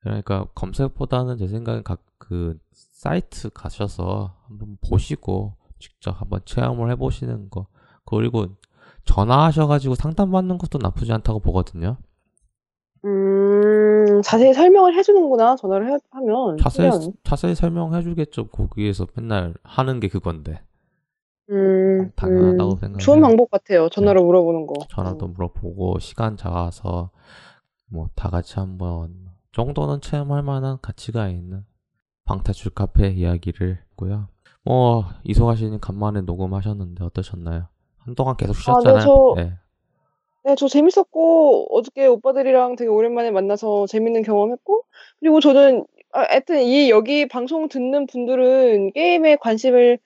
[0.00, 7.66] 그러니까 검색보다는 제 생각엔 각 그 사이트 가셔서 한번 보시고 직접 한번 체험을 해보시는 거.
[8.06, 8.46] 그리고
[9.04, 11.98] 전화하셔가지고 상담받는 것도 나쁘지 않다고 보거든요.
[13.04, 16.56] 음, 자세히 설명을 해주는구나, 전화를 해- 하면.
[16.56, 16.88] 자세히.
[17.24, 18.46] 자세히 설명해주겠죠.
[18.48, 20.62] 거기에서 맨날 하는 게 그건데.
[21.50, 22.98] 음, 당연하다고 음, 생각해요.
[22.98, 23.88] 좋은 방법 같아요.
[23.90, 24.74] 전화로 물어보는 거.
[24.90, 25.32] 전화도 음.
[25.34, 27.10] 물어보고, 시간 잡아서,
[27.86, 29.14] 뭐, 다 같이 한번,
[29.52, 31.64] 정도는 체험할 만한 가치가 있는
[32.24, 34.28] 방탈출 카페 이야기를 했고요.
[34.64, 37.68] 뭐, 이소가 씨는 간만에 녹음하셨는데 어떠셨나요?
[37.98, 39.00] 한동안 계속 쉬셨잖아요.
[39.00, 39.52] 저- 네.
[40.46, 44.84] 네, 저 재밌었고, 어저께 오빠들이랑 되게 오랜만에 만나서 재밌는 경험했고,
[45.20, 49.98] 그리고 저는, 아, 하여튼, 이, 여기 방송 듣는 분들은 게임에 관심을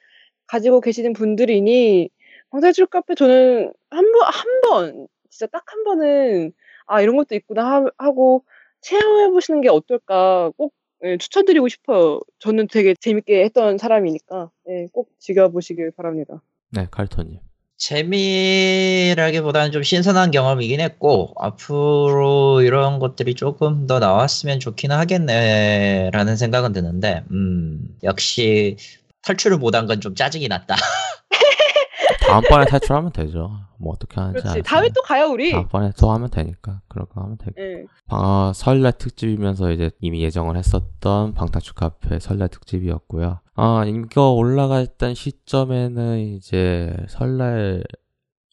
[0.49, 2.11] 가지고 계시는 분들이니,
[2.51, 6.53] 방탈출 카페 저는 한 번, 한 번, 진짜 딱 한 번은,
[6.87, 8.45] 아, 이런 것도 있구나 하- 하고,
[8.81, 10.73] 체험해 보시는 게 어떨까 꼭
[11.05, 12.21] 예, 추천드리고 싶어요.
[12.41, 16.43] 저는 되게 재밌게 했던 사람이니까, 예, 꼭 즐겨보시길 바랍니다.
[16.73, 17.39] 네, 칼토님.
[17.77, 27.23] 재미라기보다는 좀 신선한 경험이긴 했고 앞으로 이런 것들이 조금 더 나왔으면 좋기는 하겠네라는 생각은 드는데
[27.31, 28.77] 음 역시
[29.23, 30.77] 탈출을 못한 건 좀 짜증이 났다.
[32.27, 33.51] 다음번에 탈출하면 되죠.
[33.79, 34.63] 뭐, 어떻게 하는지 그렇지.
[34.63, 35.53] 다음에 또 가요, 우리.
[35.53, 36.81] 다음번에 또 하면 되니까.
[36.89, 37.53] 그런 거 하면 되고.
[37.59, 37.85] 예.
[38.07, 43.41] 방, 설날 특집이면서 이제 이미 예정을 했었던 방탈출 카페 설날 특집이었고요.
[43.55, 47.85] 아, 이거 올라갔던 시점에는 이제 설날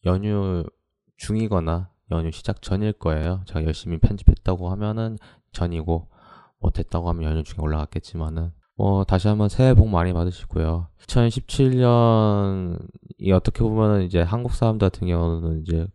[0.04, 0.64] 연휴
[1.16, 3.42] 중이거나 연휴 시작 전일 거예요.
[3.46, 5.18] 제가 열심히 편집했다고 하면은
[5.52, 6.08] 전이고
[6.60, 10.88] 못했다고 하면 연휴 중에 올라갔겠지만은 뭐 다시 한번 새해 복 많이 받으시고요.
[11.06, 15.86] 2017년이 어떻게 보면은 이제 한국 사람들 같은 경우는 이제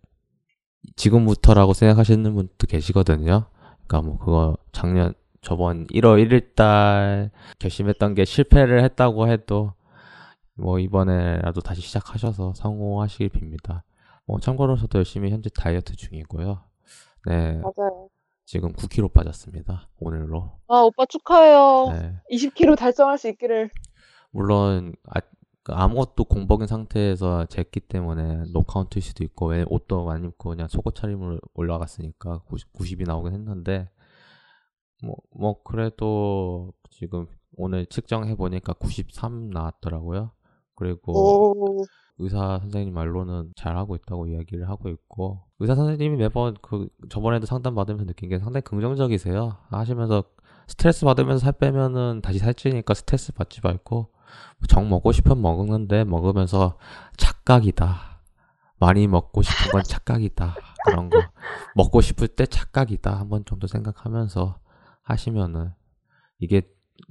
[0.95, 3.45] 지금부터라고 생각하시는 분도 계시거든요.
[3.87, 7.29] 그러니까 뭐 그거 작년 저번 1월 1일 달
[7.59, 9.73] 결심했던 게 실패를 했다고 해도
[10.55, 13.81] 뭐 이번에라도 다시 시작하셔서 성공하시길 빕니다.
[14.25, 16.61] 뭐 참고로 저도 열심히 현재 다이어트 중이고요.
[17.27, 18.09] 네, 맞아요.
[18.45, 19.89] 지금 9kg 빠졌습니다.
[19.99, 20.51] 오늘로.
[20.67, 21.87] 아, 오빠 축하해요.
[21.91, 22.21] 네.
[22.31, 23.69] 20kg 달성할 수 있기를.
[24.31, 25.21] 물론 아,
[25.63, 30.67] 그 아무것도 공복인 상태에서 쟀기 때문에 no count일 수도 있고 왜 옷도 안 입고 그냥
[30.67, 33.89] 속옷 차림으로 올라갔으니까 90, 90 이 나오긴 했는데
[35.03, 37.27] 뭐, 뭐 그래도 지금
[37.57, 40.31] 오늘 측정해 보니까 93 나왔더라고요.
[40.75, 41.85] 그리고 오,
[42.17, 48.05] 의사 선생님 말로는 잘하고 있다고 이야기를 하고 있고 의사 선생님이 매번 그 저번에도 상담 받으면서
[48.05, 49.57] 느낀 게 상당히 긍정적이세요.
[49.69, 50.23] 하시면서
[50.67, 54.09] 스트레스 받으면서 살 빼면은 다시 살찌니까 스트레스 받지 말고
[54.67, 56.77] 정 먹고 싶으면 먹는데 먹으면서
[57.17, 58.21] 착각이다.
[58.79, 60.55] 많이 먹고 싶은 건 착각이다.
[60.85, 61.19] 그런 거
[61.75, 63.19] 먹고 싶을 때 착각이다.
[63.19, 64.57] 한 번 정도 생각하면서
[65.03, 65.71] 하시면은
[66.39, 66.63] 이게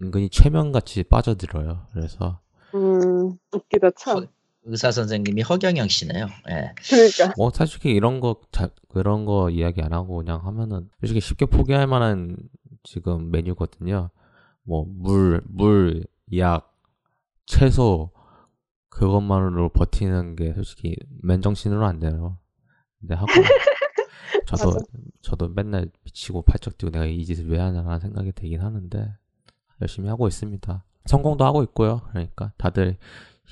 [0.02, 1.86] 은근히 최면같이 빠져들어요.
[1.92, 2.40] 그래서
[2.74, 4.26] 음, 웃기다, 참.
[4.64, 6.26] 의사 선생님이 허경영 씨네요.
[6.50, 6.72] 예.
[6.88, 7.34] 그러니까.
[7.36, 11.86] 뭐 솔직히 이런 거 자, 그런 거 이야기 안 하고 그냥 하면은 솔직히 쉽게 포기할
[11.86, 12.36] 만한
[12.82, 14.10] 지금 메뉴거든요.
[14.62, 16.04] 뭐 물, 물,
[16.36, 16.74] 약,
[17.46, 18.10] 채소
[18.90, 22.38] 그것만으로 버티는 게 솔직히 맨정신으로 안 돼요.
[23.00, 23.26] 근데 하고
[24.46, 24.78] 저도.
[25.22, 29.14] 저도 맨날 미치고 팔쩍 뛰고 내가 이 짓을 왜 하냐라는 생각이 들긴 하는데
[29.80, 30.84] 열심히 하고 있습니다.
[31.06, 32.02] 성공도 하고 있고요.
[32.10, 32.96] 그러니까 다들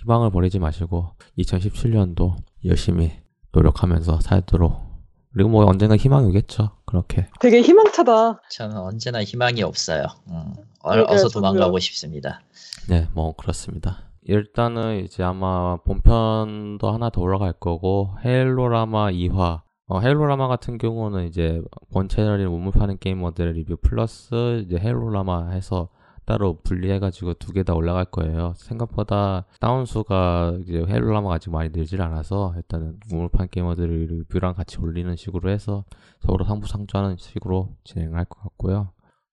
[0.01, 3.13] 희망을 버리지 마시고 2017년도 열심히
[3.53, 4.89] 노력하면서 살도록
[5.33, 6.71] 그리고 뭐 언젠가 희망이 오겠죠.
[6.85, 8.41] 그렇게 되게 희망차다.
[8.51, 10.05] 저는 언제나 희망이 없어요.
[10.29, 11.29] 음, 어, 어서.
[11.29, 12.41] 도망가고 싶습니다.
[12.89, 14.05] 네, 뭐 그렇습니다.
[14.23, 21.63] 일단은 이제 아마 본편도 하나 더 올라갈 거고 헤일로라마 2화 어, 헤일로라마 같은 경우는 이제
[21.93, 25.89] 본 채널인 우물 파는 게이머들의 리뷰 플러스 이제 헤일로라마 해서
[26.29, 28.53] 따로 분리해가지고 두 개 다 올라갈 거예요.
[28.57, 35.15] 생각보다 다운수가 이제 헤일로라마가 아직 많이 늘질 않아서 일단은 우물 파는 게이머들 리뷰랑 같이 올리는
[35.17, 35.85] 식으로 해서
[36.21, 38.91] 서로 상부상조하는 식으로 진행할 것 같고요.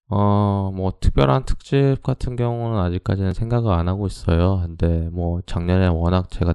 [0.08, 4.62] 어, 뭐, 특별한 특집 같은 경우는 아직까지는 생각을 안 하고 있어요.
[4.64, 6.54] 근데 뭐, 작년에 워낙 제가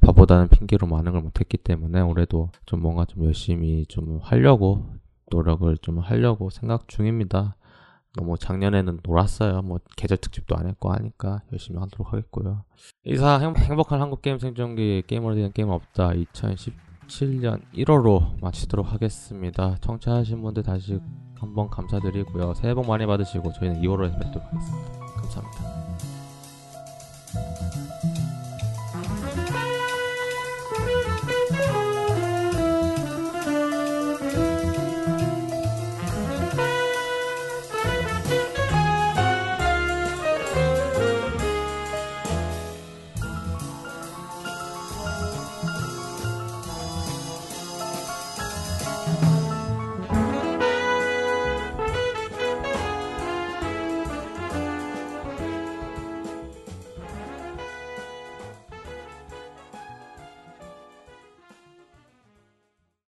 [0.00, 4.86] 바보다는 핑계로 많은 걸 못했기 때문에 올해도 좀 뭔가 좀 열심히 좀 하려고,
[5.30, 7.56] 노력을 좀 하려고 생각 중입니다.
[8.20, 9.62] 뭐 작년에는 놀았어요.
[9.62, 12.64] 뭐 계절 특집도 안 했고 하니까 열심히 하도록 하겠고요.
[13.04, 19.76] 이상 행복한 한국 게임 생존기 게임으로 된 게임 없다 2017년 1월로 마치도록 하겠습니다.
[19.80, 21.00] 청취하신 분들 다시
[21.38, 22.54] 한번 감사드리고요.
[22.54, 24.90] 새해 복 많이 받으시고 저희는 2월에 뵙도록 하겠습니다.
[25.16, 25.82] 감사합니다.